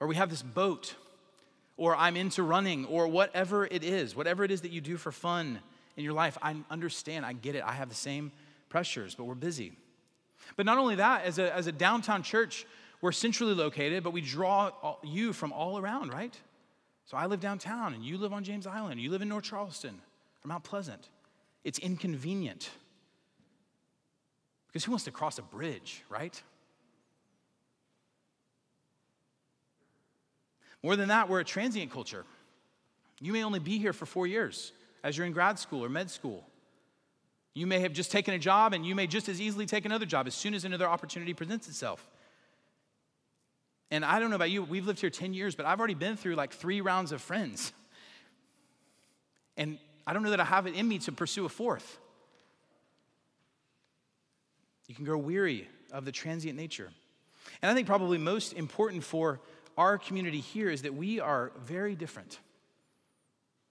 Or 0.00 0.06
we 0.06 0.14
have 0.16 0.30
this 0.30 0.42
boat, 0.42 0.94
or 1.76 1.94
I'm 1.94 2.16
into 2.16 2.42
running, 2.42 2.86
or 2.86 3.08
whatever 3.08 3.66
it 3.66 3.84
is, 3.84 4.16
whatever 4.16 4.44
it 4.44 4.50
is 4.50 4.62
that 4.62 4.70
you 4.70 4.80
do 4.80 4.96
for 4.96 5.12
fun 5.12 5.60
in 5.96 6.04
your 6.04 6.14
life. 6.14 6.38
I 6.40 6.56
understand, 6.70 7.26
I 7.26 7.34
get 7.34 7.54
it. 7.54 7.62
I 7.62 7.72
have 7.72 7.90
the 7.90 7.94
same 7.94 8.32
pressures, 8.70 9.14
but 9.14 9.24
we're 9.24 9.34
busy. 9.34 9.72
But 10.56 10.66
not 10.66 10.78
only 10.78 10.96
that, 10.96 11.24
as 11.24 11.38
a, 11.38 11.54
as 11.54 11.66
a 11.66 11.72
downtown 11.72 12.22
church, 12.22 12.66
we're 13.00 13.12
centrally 13.12 13.54
located, 13.54 14.02
but 14.02 14.12
we 14.12 14.20
draw 14.20 14.70
all, 14.82 15.00
you 15.02 15.32
from 15.32 15.52
all 15.52 15.78
around, 15.78 16.12
right? 16.12 16.34
So 17.06 17.16
I 17.16 17.26
live 17.26 17.40
downtown, 17.40 17.94
and 17.94 18.04
you 18.04 18.16
live 18.16 18.32
on 18.32 18.44
James 18.44 18.66
Island, 18.66 19.00
you 19.00 19.10
live 19.10 19.22
in 19.22 19.28
North 19.28 19.44
Charleston 19.44 20.00
or 20.44 20.48
Mount 20.48 20.64
Pleasant. 20.64 21.08
It's 21.64 21.78
inconvenient. 21.78 22.70
Because 24.68 24.84
who 24.84 24.92
wants 24.92 25.04
to 25.04 25.10
cross 25.10 25.38
a 25.38 25.42
bridge, 25.42 26.02
right? 26.08 26.42
More 30.82 30.96
than 30.96 31.08
that, 31.08 31.28
we're 31.28 31.40
a 31.40 31.44
transient 31.44 31.90
culture. 31.90 32.24
You 33.20 33.32
may 33.32 33.44
only 33.44 33.60
be 33.60 33.78
here 33.78 33.92
for 33.92 34.04
four 34.04 34.26
years 34.26 34.72
as 35.02 35.16
you're 35.16 35.26
in 35.26 35.32
grad 35.32 35.58
school 35.58 35.84
or 35.84 35.88
med 35.88 36.10
school. 36.10 36.44
You 37.54 37.66
may 37.68 37.78
have 37.80 37.92
just 37.92 38.10
taken 38.10 38.34
a 38.34 38.38
job 38.38 38.74
and 38.74 38.84
you 38.84 38.94
may 38.94 39.06
just 39.06 39.28
as 39.28 39.40
easily 39.40 39.64
take 39.64 39.84
another 39.84 40.06
job 40.06 40.26
as 40.26 40.34
soon 40.34 40.54
as 40.54 40.64
another 40.64 40.88
opportunity 40.88 41.32
presents 41.34 41.68
itself. 41.68 42.04
And 43.90 44.04
I 44.04 44.18
don't 44.18 44.30
know 44.30 44.36
about 44.36 44.50
you, 44.50 44.64
we've 44.64 44.86
lived 44.86 45.00
here 45.00 45.10
10 45.10 45.34
years, 45.34 45.54
but 45.54 45.64
I've 45.66 45.78
already 45.78 45.94
been 45.94 46.16
through 46.16 46.34
like 46.34 46.52
three 46.52 46.80
rounds 46.80 47.12
of 47.12 47.22
friends. 47.22 47.72
And 49.56 49.78
I 50.04 50.12
don't 50.12 50.24
know 50.24 50.30
that 50.30 50.40
I 50.40 50.44
have 50.44 50.66
it 50.66 50.74
in 50.74 50.88
me 50.88 50.98
to 51.00 51.12
pursue 51.12 51.44
a 51.44 51.48
fourth. 51.48 51.98
You 54.88 54.96
can 54.96 55.04
grow 55.04 55.16
weary 55.16 55.68
of 55.92 56.04
the 56.04 56.12
transient 56.12 56.58
nature. 56.58 56.90
And 57.62 57.70
I 57.70 57.74
think 57.74 57.86
probably 57.86 58.18
most 58.18 58.52
important 58.52 59.04
for 59.04 59.40
our 59.78 59.96
community 59.96 60.40
here 60.40 60.70
is 60.70 60.82
that 60.82 60.94
we 60.94 61.20
are 61.20 61.52
very 61.64 61.94
different. 61.94 62.38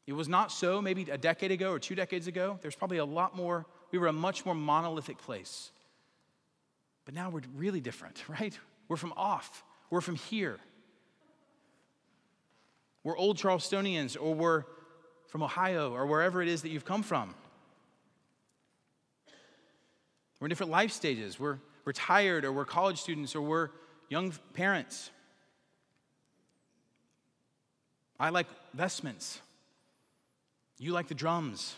It 0.06 0.14
was 0.14 0.28
not 0.28 0.52
so 0.52 0.82
maybe 0.82 1.04
a 1.10 1.18
decade 1.18 1.52
ago 1.52 1.72
or 1.72 1.80
two 1.80 1.96
decades 1.96 2.28
ago. 2.28 2.60
There's 2.62 2.76
probably 2.76 2.98
a 2.98 3.06
lot 3.06 3.36
more, 3.36 3.66
we 3.92 4.00
were 4.00 4.08
a 4.08 4.14
much 4.14 4.46
more 4.46 4.56
monolithic 4.56 5.18
place. 5.18 5.72
But 7.06 7.14
now 7.14 7.30
we're 7.30 7.42
really 7.56 7.80
different, 7.80 8.24
right? 8.28 8.58
We're 8.88 8.98
from 8.98 9.14
off, 9.16 9.64
we're 9.90 10.02
from 10.02 10.16
here. 10.16 10.60
We're 13.04 13.18
old 13.18 13.38
Charlestonians, 13.38 14.16
or 14.20 14.34
we're 14.34 14.64
from 15.28 15.44
Ohio, 15.44 15.94
or 15.94 16.06
wherever 16.06 16.42
it 16.42 16.48
is 16.48 16.62
that 16.62 16.70
you've 16.70 16.86
come 16.86 17.04
from. 17.04 17.36
We're 20.40 20.48
in 20.48 20.50
different 20.50 20.72
life 20.72 20.92
stages. 20.92 21.40
We're 21.40 21.60
retired, 21.86 22.46
or 22.46 22.54
we're 22.54 22.66
college 22.66 23.02
students, 23.02 23.36
or 23.36 23.42
we're 23.42 23.70
young 24.10 24.34
parents. 24.54 25.10
I 28.20 28.30
like 28.30 28.48
vestments. 28.74 29.42
You 30.80 30.92
like 30.92 31.08
the 31.08 31.15
drums. 31.15 31.75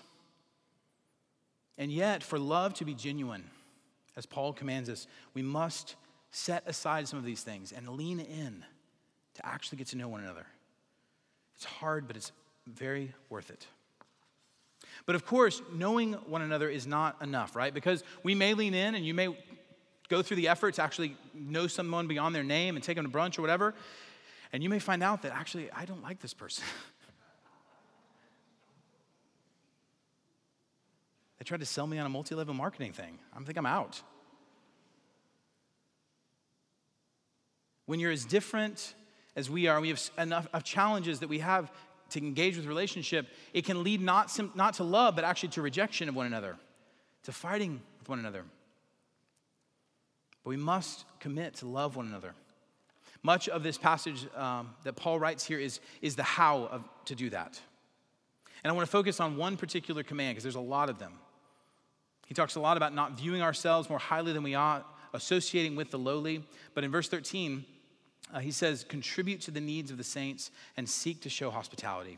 And 1.78 1.92
yet, 1.92 2.24
for 2.24 2.40
love 2.40 2.74
to 2.76 2.86
be 2.86 2.94
genuine, 2.94 3.44
as 4.16 4.26
Paul 4.26 4.54
commands 4.54 4.90
us, 4.90 5.08
we 5.34 5.42
must 5.42 5.96
set 6.32 6.64
aside 6.66 7.08
some 7.08 7.20
of 7.20 7.26
these 7.26 7.44
things 7.44 7.72
and 7.72 7.88
lean 7.90 8.20
in 8.20 8.64
to 9.36 9.46
actually 9.46 9.78
get 9.78 9.88
to 9.88 9.98
know 9.98 10.08
one 10.08 10.22
another. 10.22 10.46
It's 11.56 11.66
hard, 11.66 12.08
but 12.08 12.16
it's 12.16 12.32
very 12.68 13.14
worth 13.30 13.50
it. 13.50 13.68
But 15.06 15.16
of 15.16 15.26
course, 15.26 15.62
knowing 15.74 16.14
one 16.14 16.42
another 16.42 16.70
is 16.70 16.88
not 16.88 17.22
enough, 17.22 17.56
right? 17.56 17.74
Because 17.74 18.04
we 18.24 18.36
may 18.36 18.54
lean 18.54 18.74
in 18.74 18.96
and 18.96 19.06
you 19.06 19.14
may 19.14 19.36
go 20.08 20.22
through 20.22 20.38
the 20.38 20.48
effort 20.48 20.76
to 20.76 20.84
actually 20.84 21.16
know 21.34 21.68
someone 21.68 22.08
beyond 22.08 22.34
their 22.34 22.44
name 22.44 22.76
and 22.76 22.84
take 22.84 22.96
them 22.96 23.06
to 23.06 23.12
brunch 23.12 23.38
or 23.38 23.42
whatever. 23.42 23.74
And 24.54 24.64
you 24.64 24.70
may 24.70 24.80
find 24.80 25.04
out 25.04 25.24
that 25.24 25.34
actually, 25.34 25.72
I 25.72 25.86
don't 25.86 26.04
like 26.04 26.20
this 26.20 26.34
person. 26.34 26.64
tried 31.46 31.62
to 31.62 31.66
sell 31.66 31.88
me 31.88 31.98
on 31.98 32.06
a 32.06 32.10
multi 32.10 32.36
level 32.36 32.54
marketing 32.54 32.94
thing. 32.94 33.20
I 33.36 33.42
think 33.44 33.58
I'm 33.58 33.66
out. 33.66 34.02
When 37.86 38.00
you're 38.00 38.12
as 38.12 38.26
different 38.26 38.96
as 39.36 39.50
we 39.50 39.68
are, 39.68 39.80
we 39.80 39.90
have 39.90 40.02
enough 40.18 40.48
of 40.54 40.64
challenges 40.64 41.20
that 41.20 41.30
we 41.30 41.40
have 41.40 41.72
to 42.12 42.20
engage 42.20 42.56
with 42.56 42.66
relationship, 42.66 43.28
it 43.54 43.66
can 43.66 43.84
lead 43.84 44.02
not, 44.02 44.32
sim- 44.32 44.52
not 44.56 44.76
to 44.76 44.84
love, 44.84 45.16
but 45.16 45.24
actually 45.24 45.50
to 45.50 45.62
rejection 45.62 46.08
of 46.08 46.16
one 46.16 46.26
another, 46.26 46.56
to 47.24 47.32
fighting 47.32 47.82
with 48.00 48.10
one 48.10 48.20
another. 48.20 48.44
But 50.44 50.50
we 50.50 50.58
must 50.58 51.06
commit 51.20 51.56
to 51.56 51.68
love 51.68 51.96
one 51.96 52.08
another. 52.08 52.34
Much 53.24 53.50
of 53.50 53.64
this 53.64 53.78
passage 53.78 54.28
um, 54.36 54.76
that 54.84 54.96
Paul 54.96 55.20
writes 55.20 55.46
here 55.46 55.60
is, 55.60 55.80
is 56.02 56.16
the 56.16 56.24
how 56.24 56.66
of, 56.66 56.84
to 57.06 57.16
do 57.16 57.30
that. 57.32 57.60
And 58.64 58.72
I 58.72 58.76
want 58.76 58.86
to 58.86 58.92
focus 58.92 59.20
on 59.20 59.38
one 59.38 59.58
particular 59.58 60.04
command 60.04 60.36
because 60.36 60.44
there's 60.44 60.56
a 60.56 60.60
lot 60.60 60.90
of 60.90 61.00
them. 61.00 61.14
He 62.26 62.34
talks 62.34 62.56
a 62.56 62.60
lot 62.60 62.78
about 62.78 62.94
not 62.94 63.18
viewing 63.18 63.42
ourselves 63.42 63.90
more 63.90 64.00
highly 64.00 64.34
than 64.34 64.44
we 64.44 64.56
ought, 64.56 64.86
associating 65.14 65.76
with 65.76 65.92
the 65.92 66.00
lowly. 66.00 66.44
But 66.74 66.84
in 66.84 66.92
verse 66.92 67.08
13, 67.08 67.64
uh, 68.34 68.40
he 68.40 68.52
says, 68.52 68.84
contribute 68.84 69.42
to 69.42 69.52
the 69.52 69.62
needs 69.62 69.92
of 69.92 69.98
the 69.98 70.04
saints 70.04 70.52
and 70.76 70.90
seek 70.90 71.22
to 71.22 71.30
show 71.30 71.52
hospitality. 71.52 72.18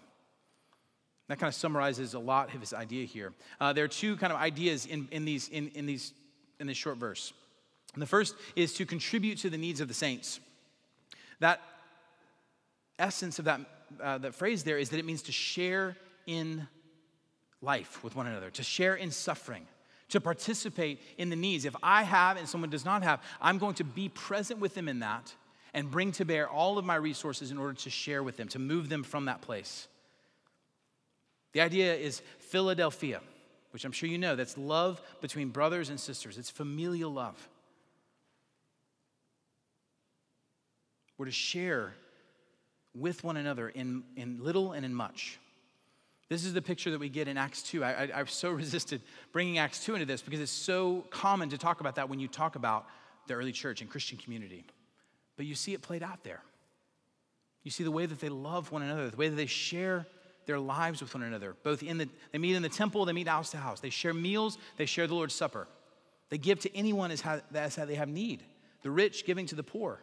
That 1.27 1.39
kind 1.39 1.49
of 1.49 1.55
summarizes 1.55 2.13
a 2.13 2.19
lot 2.19 2.53
of 2.53 2.61
his 2.61 2.73
idea 2.73 3.05
here. 3.05 3.33
Uh, 3.59 3.73
there 3.73 3.83
are 3.83 3.89
two 3.89 4.15
kind 4.15 4.31
of 4.31 4.39
ideas 4.39 4.85
in, 4.85 5.09
in, 5.11 5.25
these, 5.25 5.49
in, 5.49 5.69
in, 5.69 5.85
these, 5.85 6.13
in 6.59 6.67
this 6.67 6.77
short 6.77 6.97
verse. 6.97 7.33
And 7.93 8.01
the 8.01 8.07
first 8.07 8.35
is 8.55 8.73
to 8.75 8.85
contribute 8.85 9.39
to 9.39 9.49
the 9.49 9.57
needs 9.57 9.81
of 9.81 9.89
the 9.89 9.93
saints. 9.93 10.39
That 11.39 11.61
essence 12.97 13.39
of 13.39 13.45
that, 13.45 13.61
uh, 14.01 14.17
that 14.19 14.35
phrase 14.35 14.63
there 14.63 14.77
is 14.77 14.89
that 14.89 14.99
it 14.99 15.05
means 15.05 15.21
to 15.23 15.31
share 15.31 15.97
in 16.25 16.67
life 17.61 18.03
with 18.03 18.15
one 18.15 18.27
another, 18.27 18.49
to 18.51 18.63
share 18.63 18.95
in 18.95 19.11
suffering, 19.11 19.65
to 20.09 20.21
participate 20.21 21.01
in 21.17 21.29
the 21.29 21.35
needs. 21.35 21.65
If 21.65 21.75
I 21.83 22.03
have 22.03 22.37
and 22.37 22.47
someone 22.47 22.69
does 22.69 22.85
not 22.85 23.03
have, 23.03 23.21
I'm 23.41 23.57
going 23.57 23.75
to 23.75 23.83
be 23.83 24.09
present 24.09 24.59
with 24.59 24.73
them 24.73 24.87
in 24.87 24.99
that 24.99 25.33
and 25.73 25.91
bring 25.91 26.11
to 26.13 26.25
bear 26.25 26.49
all 26.49 26.77
of 26.77 26.85
my 26.85 26.95
resources 26.95 27.51
in 27.51 27.57
order 27.57 27.73
to 27.73 27.89
share 27.89 28.23
with 28.23 28.37
them, 28.37 28.47
to 28.49 28.59
move 28.59 28.89
them 28.89 29.03
from 29.03 29.25
that 29.25 29.41
place. 29.41 29.87
The 31.53 31.61
idea 31.61 31.93
is 31.95 32.21
Philadelphia, 32.39 33.21
which 33.71 33.83
I'm 33.85 33.91
sure 33.91 34.07
you 34.09 34.17
know. 34.17 34.35
That's 34.35 34.57
love 34.57 35.01
between 35.21 35.49
brothers 35.49 35.89
and 35.89 35.99
sisters, 35.99 36.37
it's 36.37 36.49
familial 36.49 37.11
love. 37.11 37.49
We're 41.17 41.25
to 41.25 41.31
share 41.31 41.93
with 42.93 43.23
one 43.23 43.37
another 43.37 43.69
in, 43.69 44.03
in 44.15 44.43
little 44.43 44.71
and 44.71 44.85
in 44.85 44.93
much. 44.93 45.39
This 46.29 46.43
is 46.43 46.53
the 46.53 46.61
picture 46.61 46.91
that 46.91 46.99
we 46.99 47.09
get 47.09 47.27
in 47.27 47.37
Acts 47.37 47.63
2. 47.63 47.83
I, 47.83 47.91
I, 47.91 48.09
I've 48.15 48.29
so 48.29 48.49
resisted 48.63 49.01
bringing 49.31 49.57
Acts 49.57 49.83
2 49.85 49.95
into 49.95 50.05
this 50.05 50.21
because 50.21 50.39
it's 50.39 50.51
so 50.51 51.05
common 51.09 51.49
to 51.49 51.57
talk 51.57 51.79
about 51.79 51.95
that 51.95 52.09
when 52.09 52.19
you 52.19 52.27
talk 52.27 52.55
about 52.55 52.85
the 53.27 53.33
early 53.33 53.51
church 53.51 53.81
and 53.81 53.89
Christian 53.89 54.17
community. 54.17 54.65
But 55.35 55.45
you 55.45 55.55
see 55.55 55.73
it 55.73 55.81
played 55.81 56.03
out 56.03 56.23
there. 56.23 56.41
You 57.63 57.71
see 57.71 57.83
the 57.83 57.91
way 57.91 58.05
that 58.05 58.19
they 58.19 58.29
love 58.29 58.71
one 58.71 58.81
another, 58.81 59.09
the 59.09 59.17
way 59.17 59.29
that 59.29 59.35
they 59.35 59.45
share 59.45 60.05
their 60.45 60.59
lives 60.59 61.01
with 61.01 61.13
one 61.13 61.23
another. 61.23 61.55
Both 61.63 61.83
in 61.83 61.97
the, 61.97 62.09
they 62.31 62.37
meet 62.37 62.55
in 62.55 62.61
the 62.61 62.69
temple, 62.69 63.05
they 63.05 63.13
meet 63.13 63.27
house 63.27 63.51
to 63.51 63.57
house. 63.57 63.81
They 63.81 63.89
share 63.89 64.13
meals, 64.13 64.57
they 64.77 64.85
share 64.85 65.05
the 65.05 65.15
Lord's 65.15 65.35
Supper. 65.35 65.67
They 66.29 66.37
give 66.37 66.59
to 66.59 66.75
anyone 66.75 67.11
as 67.11 67.21
how, 67.21 67.41
as 67.53 67.75
how 67.75 67.85
they 67.85 67.95
have 67.95 68.09
need. 68.09 68.43
The 68.83 68.91
rich 68.91 69.25
giving 69.25 69.45
to 69.47 69.55
the 69.55 69.63
poor. 69.63 69.99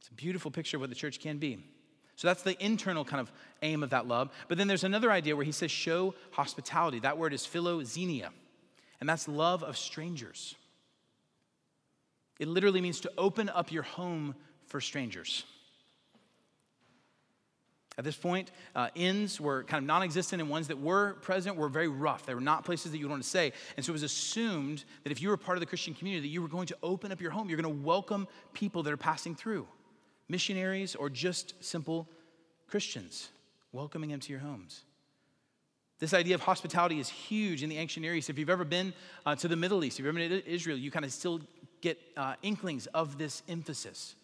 It's 0.00 0.08
a 0.08 0.14
beautiful 0.14 0.50
picture 0.50 0.76
of 0.76 0.82
what 0.82 0.90
the 0.90 0.96
church 0.96 1.20
can 1.20 1.38
be. 1.38 1.58
So 2.18 2.26
that's 2.26 2.42
the 2.42 2.60
internal 2.62 3.04
kind 3.04 3.20
of 3.20 3.30
aim 3.62 3.84
of 3.84 3.90
that 3.90 4.08
love. 4.08 4.30
But 4.48 4.58
then 4.58 4.66
there's 4.66 4.82
another 4.82 5.12
idea 5.12 5.36
where 5.36 5.44
he 5.44 5.52
says, 5.52 5.70
show 5.70 6.16
hospitality. 6.32 6.98
That 6.98 7.16
word 7.16 7.32
is 7.32 7.46
philoxenia, 7.46 8.30
and 8.98 9.08
that's 9.08 9.28
love 9.28 9.62
of 9.62 9.78
strangers. 9.78 10.56
It 12.40 12.48
literally 12.48 12.80
means 12.80 12.98
to 13.02 13.12
open 13.16 13.48
up 13.48 13.70
your 13.70 13.84
home 13.84 14.34
for 14.66 14.80
strangers. 14.80 15.44
At 17.96 18.02
this 18.02 18.16
point, 18.16 18.50
uh, 18.74 18.88
inns 18.96 19.40
were 19.40 19.62
kind 19.62 19.80
of 19.84 19.86
non 19.86 20.02
existent, 20.02 20.42
and 20.42 20.50
ones 20.50 20.66
that 20.68 20.80
were 20.80 21.14
present 21.22 21.54
were 21.54 21.68
very 21.68 21.88
rough. 21.88 22.26
They 22.26 22.34
were 22.34 22.40
not 22.40 22.64
places 22.64 22.90
that 22.90 22.98
you 22.98 23.04
would 23.04 23.12
want 23.12 23.22
to 23.22 23.28
stay. 23.28 23.52
And 23.76 23.86
so 23.86 23.90
it 23.90 23.92
was 23.92 24.02
assumed 24.02 24.84
that 25.04 25.12
if 25.12 25.22
you 25.22 25.28
were 25.28 25.36
part 25.36 25.56
of 25.56 25.60
the 25.60 25.66
Christian 25.66 25.94
community, 25.94 26.26
that 26.26 26.32
you 26.32 26.42
were 26.42 26.48
going 26.48 26.66
to 26.66 26.76
open 26.82 27.12
up 27.12 27.20
your 27.20 27.30
home. 27.30 27.48
You're 27.48 27.62
going 27.62 27.76
to 27.76 27.84
welcome 27.84 28.26
people 28.54 28.82
that 28.82 28.92
are 28.92 28.96
passing 28.96 29.36
through 29.36 29.68
missionaries 30.28 30.94
or 30.94 31.10
just 31.10 31.54
simple 31.64 32.08
Christians, 32.66 33.28
welcoming 33.72 34.10
them 34.10 34.20
to 34.20 34.30
your 34.30 34.40
homes. 34.40 34.84
This 35.98 36.14
idea 36.14 36.36
of 36.36 36.42
hospitality 36.42 37.00
is 37.00 37.08
huge 37.08 37.62
in 37.62 37.68
the 37.68 37.76
ancient 37.76 38.02
Near 38.02 38.14
East. 38.14 38.30
If 38.30 38.38
you've 38.38 38.50
ever 38.50 38.64
been 38.64 38.92
uh, 39.26 39.34
to 39.36 39.48
the 39.48 39.56
Middle 39.56 39.84
East, 39.84 39.98
if 39.98 40.04
you've 40.04 40.14
ever 40.16 40.28
been 40.28 40.42
to 40.42 40.48
Israel, 40.48 40.78
you 40.78 40.90
kind 40.90 41.04
of 41.04 41.12
still 41.12 41.40
get 41.80 41.98
uh, 42.16 42.34
inklings 42.42 42.86
of 42.88 43.18
this 43.18 43.42
emphasis 43.48 44.14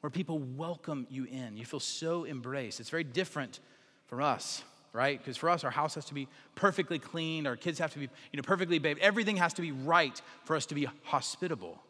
where 0.00 0.10
people 0.10 0.40
welcome 0.40 1.06
you 1.10 1.24
in. 1.24 1.56
You 1.56 1.64
feel 1.64 1.80
so 1.80 2.26
embraced. 2.26 2.80
It's 2.80 2.90
very 2.90 3.04
different 3.04 3.60
for 4.06 4.20
us, 4.20 4.62
right? 4.92 5.16
Because 5.16 5.36
for 5.36 5.48
us, 5.48 5.64
our 5.64 5.70
house 5.70 5.94
has 5.94 6.04
to 6.06 6.14
be 6.14 6.28
perfectly 6.54 6.98
clean, 6.98 7.46
our 7.46 7.56
kids 7.56 7.78
have 7.78 7.92
to 7.92 7.98
be 7.98 8.08
you 8.32 8.36
know, 8.36 8.42
perfectly 8.42 8.78
bathed. 8.78 9.00
Everything 9.00 9.36
has 9.36 9.54
to 9.54 9.62
be 9.62 9.72
right 9.72 10.20
for 10.44 10.56
us 10.56 10.66
to 10.66 10.74
be 10.74 10.86
hospitable. 11.04 11.80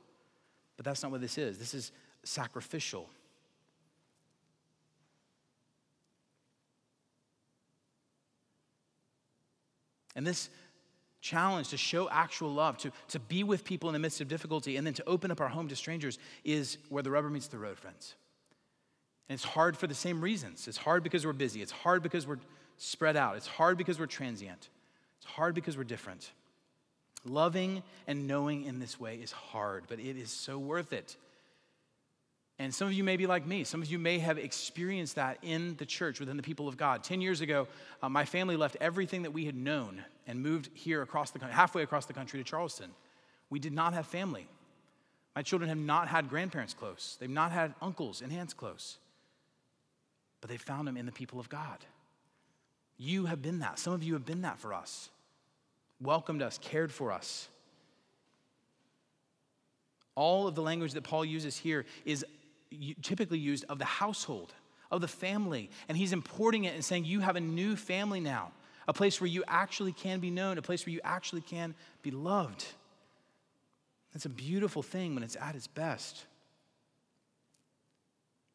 But 0.77 0.85
that's 0.85 1.03
not 1.03 1.11
what 1.11 1.21
this 1.21 1.39
is. 1.39 1.59
This 1.59 1.75
is 1.75 1.91
sacrificial. 2.23 3.09
And 10.15 10.27
this 10.27 10.51
challenge 11.21 11.69
to 11.69 11.77
show 11.77 12.11
actual 12.11 12.53
love, 12.53 12.77
to, 12.79 12.93
to 13.09 13.21
be 13.21 13.45
with 13.45 13.65
people 13.65 13.89
in 13.89 13.93
the 13.93 13.99
midst 13.99 14.21
of 14.21 14.29
difficulty, 14.29 14.77
and 14.77 14.87
then 14.87 14.95
to 14.95 15.09
open 15.09 15.31
up 15.31 15.41
our 15.41 15.49
home 15.49 15.69
to 15.69 15.77
strangers 15.77 16.19
is 16.45 16.79
where 16.89 17.03
the 17.03 17.11
rubber 17.11 17.31
meets 17.31 17.47
the 17.47 17.59
road, 17.59 17.79
friends. 17.79 18.15
And 19.29 19.35
it's 19.35 19.45
hard 19.45 19.77
for 19.77 19.87
the 19.87 19.95
same 19.95 20.21
reasons. 20.21 20.69
It's 20.69 20.77
hard 20.77 21.03
because 21.03 21.25
we're 21.25 21.33
busy, 21.33 21.63
it's 21.63 21.73
hard 21.73 22.03
because 22.03 22.27
we're 22.27 22.41
spread 22.77 23.17
out, 23.17 23.37
it's 23.37 23.47
hard 23.47 23.79
because 23.79 23.99
we're 23.99 24.07
transient, 24.07 24.69
it's 25.19 25.27
hard 25.27 25.55
because 25.55 25.77
we're 25.77 25.85
different. 25.85 26.33
Loving 27.25 27.85
and 28.09 28.27
knowing 28.27 28.65
in 28.65 28.81
this 28.81 28.99
way 28.99 29.17
is 29.17 29.31
hard, 29.31 29.85
but 29.89 30.01
it 30.01 30.17
is 30.17 30.31
so 30.31 30.59
worth 30.59 30.93
it. 30.93 31.17
And 32.59 32.73
some 32.73 32.87
of 32.87 32.93
you 32.93 33.03
may 33.03 33.17
be 33.17 33.27
like 33.27 33.47
me. 33.47 33.65
Some 33.65 33.83
of 33.83 33.91
you 33.91 33.99
may 33.99 34.19
have 34.19 34.39
experienced 34.39 35.17
that 35.17 35.39
in 35.43 35.75
the 35.77 35.87
church, 35.87 36.21
within 36.21 36.37
the 36.37 36.43
people 36.43 36.69
of 36.69 36.77
God. 36.77 37.03
Ten 37.03 37.21
years 37.21 37.41
ago, 37.41 37.67
uh, 38.03 38.09
my 38.09 38.25
family 38.25 38.57
left 38.57 38.77
everything 38.81 39.23
that 39.23 39.33
we 39.33 39.47
had 39.47 39.57
known 39.57 40.05
and 40.27 40.41
moved 40.41 40.69
here 40.75 41.03
across 41.03 41.31
the 41.31 41.39
country, 41.39 41.55
halfway 41.55 41.83
across 41.83 42.07
the 42.07 42.13
country 42.13 42.39
to 42.39 42.45
Charleston. 42.45 42.91
We 43.51 43.59
did 43.59 43.73
not 43.73 43.95
have 43.95 44.07
family. 44.07 44.47
My 45.35 45.43
children 45.43 45.69
have 45.71 45.79
not 45.79 46.09
had 46.09 46.29
grandparents 46.29 46.75
close. 46.75 47.17
They've 47.19 47.29
not 47.29 47.53
had 47.53 47.75
uncles 47.81 48.21
and 48.21 48.33
aunts 48.33 48.53
close. 48.53 48.99
But 50.41 50.51
they 50.51 50.57
found 50.57 50.87
them 50.87 50.97
in 50.97 51.07
the 51.07 51.13
people 51.13 51.41
of 51.41 51.49
God. 51.49 51.79
You 52.99 53.27
have 53.27 53.43
been 53.43 53.61
that. 53.61 53.79
Some 53.79 53.93
of 53.93 54.03
you 54.03 54.13
have 54.13 54.27
been 54.27 54.43
that 54.43 54.59
for 54.59 54.75
us. 54.75 55.09
Welcomed 56.01 56.43
us, 56.43 56.59
cared 56.59 56.93
for 56.93 57.13
us. 57.13 57.49
All 60.15 60.47
of 60.47 60.55
the 60.55 60.63
language 60.63 60.93
that 60.93 61.03
Paul 61.03 61.25
uses 61.25 61.57
here 61.57 61.87
is 62.05 62.25
typically 63.03 63.39
used 63.39 63.65
of 63.69 63.79
the 63.79 63.85
household, 63.85 64.53
of 64.91 65.01
the 65.01 65.09
family. 65.09 65.71
And 65.89 65.97
he's 65.97 66.13
importing 66.13 66.65
it 66.65 66.75
and 66.75 66.85
saying, 66.85 67.05
You 67.05 67.21
have 67.21 67.37
a 67.37 67.41
new 67.41 67.77
family 67.77 68.21
now, 68.21 68.53
a 68.87 68.93
place 68.93 69.21
where 69.21 69.29
you 69.29 69.45
actually 69.47 69.93
can 69.93 70.21
be 70.21 70.31
known, 70.31 70.59
a 70.59 70.63
place 70.63 70.87
where 70.87 70.93
you 70.93 71.01
actually 71.05 71.43
can 71.43 71.75
be 72.03 72.11
loved. 72.11 72.65
That's 74.13 74.27
a 74.27 74.31
beautiful 74.31 74.83
thing 74.83 75.15
when 75.15 75.23
it's 75.23 75.37
at 75.37 75.55
its 75.55 75.67
best. 75.67 76.27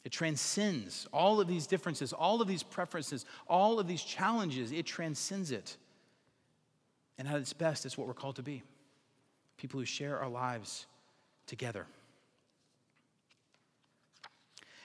It 0.03 0.11
transcends 0.11 1.07
all 1.11 1.41
of 1.41 1.47
these 1.47 1.67
differences, 1.67 2.13
all 2.13 2.41
of 2.41 2.47
these 2.47 2.63
preferences, 2.63 3.25
all 3.47 3.79
of 3.79 3.87
these 3.87 4.01
challenges. 4.01 4.71
It 4.71 4.85
transcends 4.85 5.51
it. 5.51 5.75
And 7.17 7.27
at 7.27 7.35
its 7.35 7.51
best, 7.51 7.85
it's 7.85 7.97
what 7.97 8.07
we're 8.07 8.13
called 8.13 8.37
to 8.37 8.43
be 8.43 8.63
people 9.57 9.79
who 9.79 9.85
share 9.85 10.19
our 10.19 10.29
lives 10.29 10.85
together. 11.47 11.87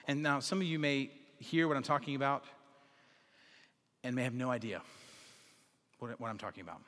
And 0.07 0.21
now, 0.21 0.39
some 0.39 0.59
of 0.59 0.67
you 0.67 0.79
may 0.79 1.11
hear 1.39 1.67
what 1.67 1.77
I'm 1.77 1.83
talking 1.83 2.15
about 2.15 2.43
and 4.03 4.15
may 4.15 4.23
have 4.23 4.33
no 4.33 4.49
idea 4.49 4.81
what, 5.99 6.19
what 6.19 6.29
I'm 6.29 6.37
talking 6.37 6.61
about. 6.61 6.81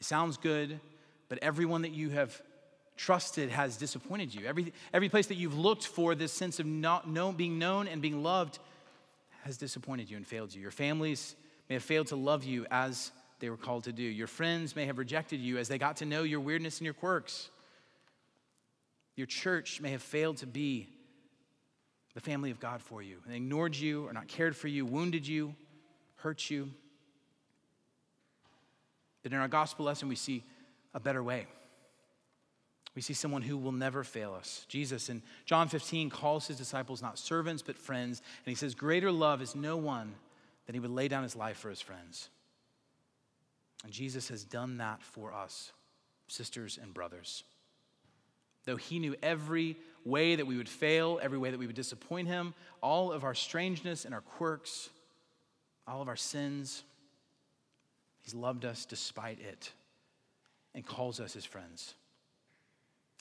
It 0.00 0.06
sounds 0.06 0.36
good, 0.36 0.80
but 1.28 1.38
everyone 1.42 1.82
that 1.82 1.92
you 1.92 2.10
have 2.10 2.40
trusted 2.96 3.50
has 3.50 3.76
disappointed 3.76 4.34
you. 4.34 4.46
Every, 4.46 4.72
every 4.92 5.08
place 5.08 5.26
that 5.26 5.36
you've 5.36 5.58
looked 5.58 5.86
for 5.86 6.14
this 6.14 6.32
sense 6.32 6.60
of 6.60 6.66
not 6.66 7.12
being 7.36 7.58
known 7.58 7.88
and 7.88 8.00
being 8.00 8.22
loved 8.22 8.58
has 9.42 9.56
disappointed 9.56 10.08
you 10.08 10.16
and 10.16 10.26
failed 10.26 10.54
you. 10.54 10.60
Your 10.60 10.70
families 10.70 11.34
may 11.68 11.74
have 11.74 11.82
failed 11.82 12.08
to 12.08 12.16
love 12.16 12.44
you 12.44 12.66
as 12.70 13.10
they 13.40 13.50
were 13.50 13.56
called 13.56 13.84
to 13.84 13.92
do. 13.92 14.04
Your 14.04 14.28
friends 14.28 14.76
may 14.76 14.86
have 14.86 14.98
rejected 14.98 15.40
you 15.40 15.58
as 15.58 15.66
they 15.66 15.78
got 15.78 15.96
to 15.96 16.04
know 16.04 16.22
your 16.22 16.38
weirdness 16.38 16.78
and 16.78 16.84
your 16.84 16.94
quirks. 16.94 17.50
Your 19.16 19.26
church 19.26 19.80
may 19.80 19.90
have 19.90 20.02
failed 20.02 20.36
to 20.38 20.46
be 20.46 20.88
the 22.14 22.20
family 22.20 22.50
of 22.50 22.60
God 22.60 22.82
for 22.82 23.02
you. 23.02 23.18
And 23.26 23.34
ignored 23.34 23.74
you 23.74 24.06
or 24.06 24.12
not 24.12 24.28
cared 24.28 24.56
for 24.56 24.68
you, 24.68 24.84
wounded 24.84 25.26
you, 25.26 25.54
hurt 26.16 26.50
you. 26.50 26.70
But 29.22 29.32
in 29.32 29.38
our 29.38 29.48
gospel 29.48 29.86
lesson, 29.86 30.08
we 30.08 30.16
see 30.16 30.44
a 30.94 31.00
better 31.00 31.22
way. 31.22 31.46
We 32.94 33.00
see 33.00 33.14
someone 33.14 33.42
who 33.42 33.56
will 33.56 33.72
never 33.72 34.04
fail 34.04 34.34
us. 34.34 34.66
Jesus 34.68 35.08
in 35.08 35.22
John 35.46 35.68
15 35.68 36.10
calls 36.10 36.46
his 36.46 36.58
disciples 36.58 37.00
not 37.00 37.18
servants, 37.18 37.62
but 37.62 37.78
friends. 37.78 38.20
And 38.44 38.50
he 38.50 38.54
says, 38.54 38.74
Greater 38.74 39.10
love 39.10 39.40
is 39.40 39.56
no 39.56 39.76
one 39.76 40.14
than 40.66 40.74
he 40.74 40.80
would 40.80 40.90
lay 40.90 41.08
down 41.08 41.22
his 41.22 41.34
life 41.34 41.56
for 41.56 41.70
his 41.70 41.80
friends. 41.80 42.28
And 43.84 43.92
Jesus 43.92 44.28
has 44.28 44.44
done 44.44 44.76
that 44.76 45.02
for 45.02 45.32
us, 45.32 45.72
sisters 46.28 46.78
and 46.80 46.92
brothers. 46.92 47.44
Though 48.64 48.76
he 48.76 48.98
knew 48.98 49.16
every 49.22 49.76
way 50.04 50.34
that 50.34 50.46
we 50.46 50.56
would 50.56 50.68
fail, 50.68 51.18
every 51.22 51.38
way 51.38 51.50
that 51.50 51.58
we 51.58 51.66
would 51.66 51.76
disappoint 51.76 52.28
him, 52.28 52.54
all 52.80 53.12
of 53.12 53.24
our 53.24 53.34
strangeness 53.34 54.04
and 54.04 54.14
our 54.14 54.20
quirks, 54.20 54.90
all 55.86 56.02
of 56.02 56.08
our 56.08 56.16
sins. 56.16 56.84
He's 58.22 58.34
loved 58.34 58.64
us 58.64 58.84
despite 58.84 59.40
it 59.40 59.72
and 60.74 60.86
calls 60.86 61.20
us 61.20 61.32
his 61.32 61.44
friends. 61.44 61.94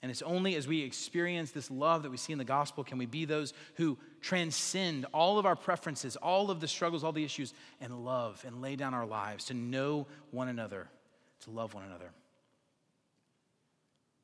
And 0.04 0.10
it's 0.10 0.24
only 0.24 0.56
as 0.56 0.68
we 0.68 0.82
experience 0.82 1.52
this 1.52 1.70
love 1.70 2.04
that 2.04 2.10
we 2.10 2.18
see 2.18 2.34
in 2.34 2.40
the 2.40 2.46
gospel 2.46 2.84
can 2.84 2.98
we 2.98 3.06
be 3.06 3.26
those 3.26 3.54
who 3.76 4.00
transcend 4.20 5.06
all 5.14 5.38
of 5.38 5.46
our 5.46 5.56
preferences, 5.56 6.16
all 6.16 6.50
of 6.50 6.60
the 6.60 6.68
struggles, 6.68 7.04
all 7.04 7.12
the 7.12 7.24
issues, 7.24 7.54
and 7.80 8.04
love 8.04 8.44
and 8.46 8.62
lay 8.62 8.76
down 8.76 8.96
our 8.96 9.06
lives 9.06 9.46
to 9.46 9.54
know 9.54 10.08
one 10.32 10.48
another, 10.48 10.88
to 11.42 11.52
love 11.52 11.76
one 11.76 11.84
another. 11.84 12.12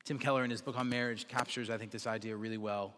Tim 0.07 0.19
Keller, 0.19 0.45
in 0.45 0.49
his 0.49 0.61
book 0.61 0.77
on 0.77 0.87
marriage, 0.87 1.27
captures, 1.27 1.69
I 1.69 1.77
think, 1.77 1.91
this 1.91 2.07
idea 2.07 2.33
really 2.33 2.57
well. 2.57 2.93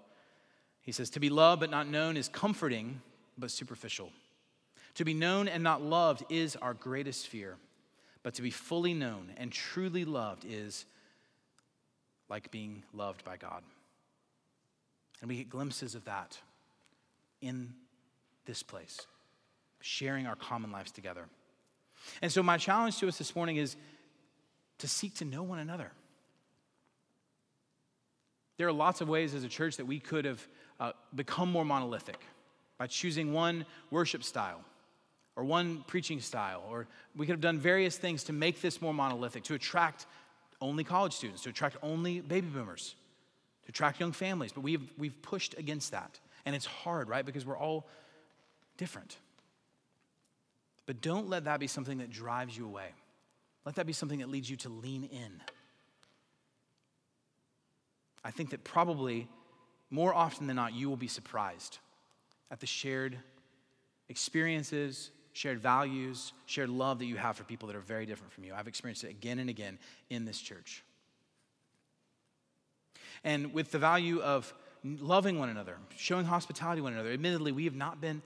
He 0.84 0.92
says, 0.92 1.10
To 1.10 1.20
be 1.20 1.32
loved 1.32 1.60
but 1.60 1.72
not 1.72 1.88
known 1.88 2.16
is 2.16 2.30
comforting 2.30 3.02
but 3.36 3.50
superficial. 3.50 4.12
To 4.94 5.04
be 5.04 5.16
known 5.16 5.48
and 5.48 5.64
not 5.64 5.82
loved 5.82 6.24
is 6.30 6.56
our 6.58 6.76
greatest 6.76 7.28
fear. 7.28 7.58
But 8.22 8.36
to 8.36 8.44
be 8.44 8.52
fully 8.52 8.94
known 8.94 9.32
and 9.38 9.52
truly 9.52 10.06
loved 10.06 10.46
is 10.48 10.86
like 12.30 12.52
being 12.52 12.84
loved 12.94 13.26
by 13.26 13.38
God. 13.38 13.64
And 15.22 15.30
we 15.30 15.38
get 15.38 15.50
glimpses 15.50 15.96
of 15.96 16.06
that 16.06 16.38
in 17.42 17.74
this 18.46 18.62
place, 18.62 19.08
sharing 19.82 20.28
our 20.28 20.36
common 20.36 20.72
lives 20.72 20.92
together. 20.92 21.26
And 22.22 22.32
so, 22.32 22.44
my 22.44 22.60
challenge 22.60 23.00
to 23.00 23.08
us 23.08 23.18
this 23.18 23.36
morning 23.36 23.56
is 23.58 23.78
to 24.78 24.88
seek 24.88 25.16
to 25.16 25.26
know 25.26 25.42
one 25.42 25.58
another. 25.58 25.92
There 28.60 28.68
are 28.68 28.74
lots 28.74 29.00
of 29.00 29.08
ways 29.08 29.34
as 29.34 29.46
a 29.46 29.48
church 29.48 29.78
that 29.78 29.86
we 29.86 30.02
could 30.02 30.26
have 30.26 30.46
uh, 30.82 30.92
become 31.16 31.50
more 31.50 31.64
monolithic 31.64 32.20
by 32.78 32.88
choosing 32.88 33.32
one 33.32 33.66
worship 33.90 34.22
style 34.22 34.60
or 35.38 35.46
one 35.46 35.86
preaching 35.88 36.20
style, 36.20 36.66
or 36.70 36.86
we 37.16 37.26
could 37.26 37.32
have 37.32 37.42
done 37.42 37.58
various 37.58 37.96
things 37.96 38.26
to 38.26 38.34
make 38.34 38.60
this 38.60 38.82
more 38.82 38.94
monolithic, 38.94 39.44
to 39.46 39.54
attract 39.54 40.08
only 40.60 40.84
college 40.84 41.14
students, 41.14 41.44
to 41.44 41.50
attract 41.50 41.78
only 41.82 42.20
baby 42.20 42.48
boomers, 42.48 42.96
to 43.64 43.70
attract 43.70 44.02
young 44.02 44.12
families. 44.12 44.52
But 44.52 44.60
we've, 44.60 44.92
we've 44.98 45.22
pushed 45.22 45.58
against 45.58 45.92
that. 45.92 46.20
And 46.46 46.54
it's 46.54 46.66
hard, 46.66 47.08
right? 47.08 47.26
Because 47.26 47.46
we're 47.46 47.58
all 47.58 47.88
different. 48.76 49.16
But 50.86 51.00
don't 51.00 51.30
let 51.30 51.46
that 51.46 51.62
be 51.62 51.68
something 51.68 52.00
that 52.00 52.12
drives 52.12 52.58
you 52.58 52.66
away. 52.66 52.90
Let 53.64 53.76
that 53.76 53.86
be 53.86 53.94
something 53.94 54.20
that 54.20 54.28
leads 54.28 54.50
you 54.50 54.58
to 54.58 54.70
lean 54.70 55.06
in. 55.06 55.42
I 58.24 58.32
think 58.32 58.50
that 58.52 58.64
probably 58.64 59.28
more 59.90 60.14
often 60.14 60.48
than 60.48 60.56
not, 60.56 60.74
you 60.74 60.90
will 60.90 60.98
be 60.98 61.08
surprised 61.08 61.80
at 62.52 62.60
the 62.60 62.68
shared 62.68 63.18
experiences, 64.10 65.12
shared 65.34 65.60
values, 65.60 66.34
shared 66.46 66.70
love 66.70 67.00
that 67.00 67.06
you 67.06 67.16
have 67.16 67.38
for 67.38 67.44
people 67.44 67.68
that 67.68 67.76
are 67.76 67.82
very 67.82 68.06
different 68.06 68.34
from 68.34 68.44
you. 68.44 68.54
I've 68.54 68.68
experienced 68.68 69.04
it 69.04 69.10
again 69.10 69.40
and 69.40 69.50
again 69.50 69.78
in 70.10 70.26
this 70.26 70.40
church. 70.40 70.84
And 73.24 73.54
with 73.54 73.72
the 73.72 73.80
value 73.80 74.22
of 74.22 74.54
loving 74.84 75.40
one 75.40 75.50
another, 75.50 75.78
showing 75.98 76.26
hospitality 76.26 76.80
to 76.80 76.84
one 76.84 76.94
another, 76.94 77.12
admittedly, 77.12 77.52
we 77.52 77.66
have 77.66 77.76
not 77.76 78.00
been 78.00 78.22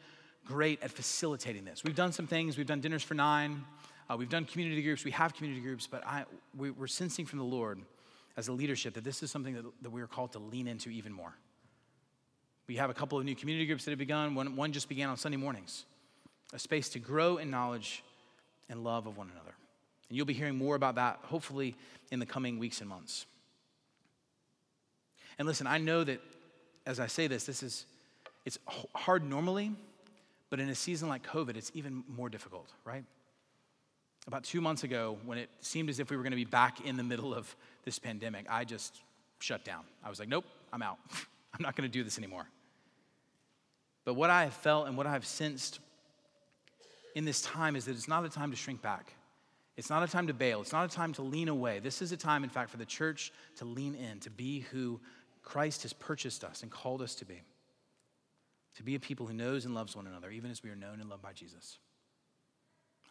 great 0.45 0.81
at 0.83 0.91
facilitating 0.91 1.65
this. 1.65 1.83
We've 1.83 1.95
done 1.95 2.11
some 2.11 2.27
things, 2.27 2.57
we've 2.57 2.67
done 2.67 2.81
dinners 2.81 3.03
for 3.03 3.13
nine, 3.13 3.63
uh, 4.09 4.17
we've 4.17 4.29
done 4.29 4.45
community 4.45 4.81
groups, 4.81 5.03
we 5.03 5.11
have 5.11 5.33
community 5.33 5.61
groups, 5.61 5.87
but 5.87 6.05
I, 6.05 6.25
we, 6.57 6.71
are 6.79 6.87
sensing 6.87 7.25
from 7.25 7.39
the 7.39 7.45
Lord 7.45 7.79
as 8.35 8.47
a 8.47 8.53
leadership 8.53 8.95
that 8.95 9.03
this 9.03 9.23
is 9.23 9.31
something 9.31 9.53
that, 9.53 9.65
that 9.81 9.89
we 9.91 10.01
are 10.01 10.07
called 10.07 10.31
to 10.33 10.39
lean 10.39 10.67
into 10.67 10.89
even 10.89 11.11
more. 11.11 11.33
We 12.67 12.77
have 12.77 12.89
a 12.89 12.93
couple 12.93 13.17
of 13.17 13.25
new 13.25 13.35
community 13.35 13.65
groups 13.65 13.85
that 13.85 13.91
have 13.91 13.99
begun. 13.99 14.35
One, 14.35 14.55
one 14.55 14.71
just 14.71 14.89
began 14.89 15.09
on 15.09 15.17
Sunday 15.17 15.37
mornings, 15.37 15.85
a 16.53 16.59
space 16.59 16.89
to 16.89 16.99
grow 16.99 17.37
in 17.37 17.49
knowledge 17.49 18.03
and 18.69 18.83
love 18.83 19.05
of 19.05 19.17
one 19.17 19.29
another. 19.29 19.53
And 20.09 20.17
you'll 20.17 20.25
be 20.25 20.33
hearing 20.33 20.57
more 20.57 20.75
about 20.75 20.95
that, 20.95 21.19
hopefully, 21.23 21.75
in 22.11 22.19
the 22.19 22.25
coming 22.25 22.59
weeks 22.59 22.79
and 22.79 22.89
months. 22.89 23.25
And 25.37 25.47
listen, 25.47 25.67
I 25.67 25.77
know 25.77 26.03
that 26.03 26.21
as 26.85 26.99
I 26.99 27.07
say 27.07 27.27
this, 27.27 27.45
this 27.45 27.63
is 27.63 27.85
it's 28.45 28.59
hard 28.93 29.23
normally, 29.23 29.71
but 30.49 30.59
in 30.59 30.69
a 30.69 30.75
season 30.75 31.07
like 31.07 31.25
COVID, 31.25 31.55
it's 31.55 31.71
even 31.73 32.03
more 32.07 32.29
difficult, 32.29 32.69
right? 32.83 33.05
About 34.27 34.43
two 34.43 34.61
months 34.61 34.83
ago, 34.83 35.17
when 35.25 35.37
it 35.37 35.49
seemed 35.59 35.89
as 35.89 35.99
if 35.99 36.09
we 36.09 36.15
were 36.15 36.23
going 36.23 36.31
to 36.31 36.37
be 36.37 36.45
back 36.45 36.85
in 36.85 36.95
the 36.95 37.03
middle 37.03 37.33
of 37.33 37.53
this 37.83 37.99
pandemic, 37.99 38.45
I 38.49 38.63
just 38.63 39.01
shut 39.39 39.65
down. 39.65 39.83
I 40.03 40.09
was 40.09 40.19
like, 40.19 40.29
nope, 40.29 40.45
I'm 40.71 40.81
out. 40.81 40.97
I'm 41.53 41.61
not 41.61 41.75
going 41.75 41.89
to 41.89 41.91
do 41.91 42.03
this 42.03 42.17
anymore. 42.17 42.47
But 44.05 44.15
what 44.15 44.29
I 44.29 44.45
have 44.45 44.53
felt 44.53 44.87
and 44.87 44.97
what 44.97 45.07
I've 45.07 45.25
sensed 45.25 45.79
in 47.15 47.25
this 47.25 47.41
time 47.41 47.75
is 47.75 47.85
that 47.85 47.91
it's 47.91 48.07
not 48.07 48.25
a 48.25 48.29
time 48.29 48.51
to 48.51 48.57
shrink 48.57 48.81
back. 48.81 49.13
It's 49.75 49.89
not 49.89 50.03
a 50.03 50.07
time 50.07 50.27
to 50.27 50.33
bail. 50.33 50.61
It's 50.61 50.71
not 50.71 50.91
a 50.91 50.95
time 50.95 51.13
to 51.13 51.21
lean 51.21 51.49
away. 51.49 51.79
This 51.79 52.01
is 52.01 52.11
a 52.11 52.17
time, 52.17 52.43
in 52.43 52.49
fact, 52.49 52.69
for 52.69 52.77
the 52.77 52.85
church 52.85 53.31
to 53.57 53.65
lean 53.65 53.95
in, 53.95 54.19
to 54.21 54.29
be 54.29 54.61
who 54.71 54.99
Christ 55.41 55.83
has 55.83 55.93
purchased 55.93 56.43
us 56.43 56.61
and 56.61 56.71
called 56.71 57.01
us 57.01 57.15
to 57.15 57.25
be. 57.25 57.41
To 58.75 58.83
be 58.83 58.95
a 58.95 58.99
people 58.99 59.25
who 59.25 59.33
knows 59.33 59.65
and 59.65 59.75
loves 59.75 59.95
one 59.95 60.07
another, 60.07 60.31
even 60.31 60.51
as 60.51 60.63
we 60.63 60.69
are 60.69 60.75
known 60.75 60.99
and 60.99 61.09
loved 61.09 61.21
by 61.21 61.33
Jesus. 61.33 61.77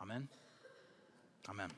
Amen. 0.01 0.29
Amen. 1.48 1.70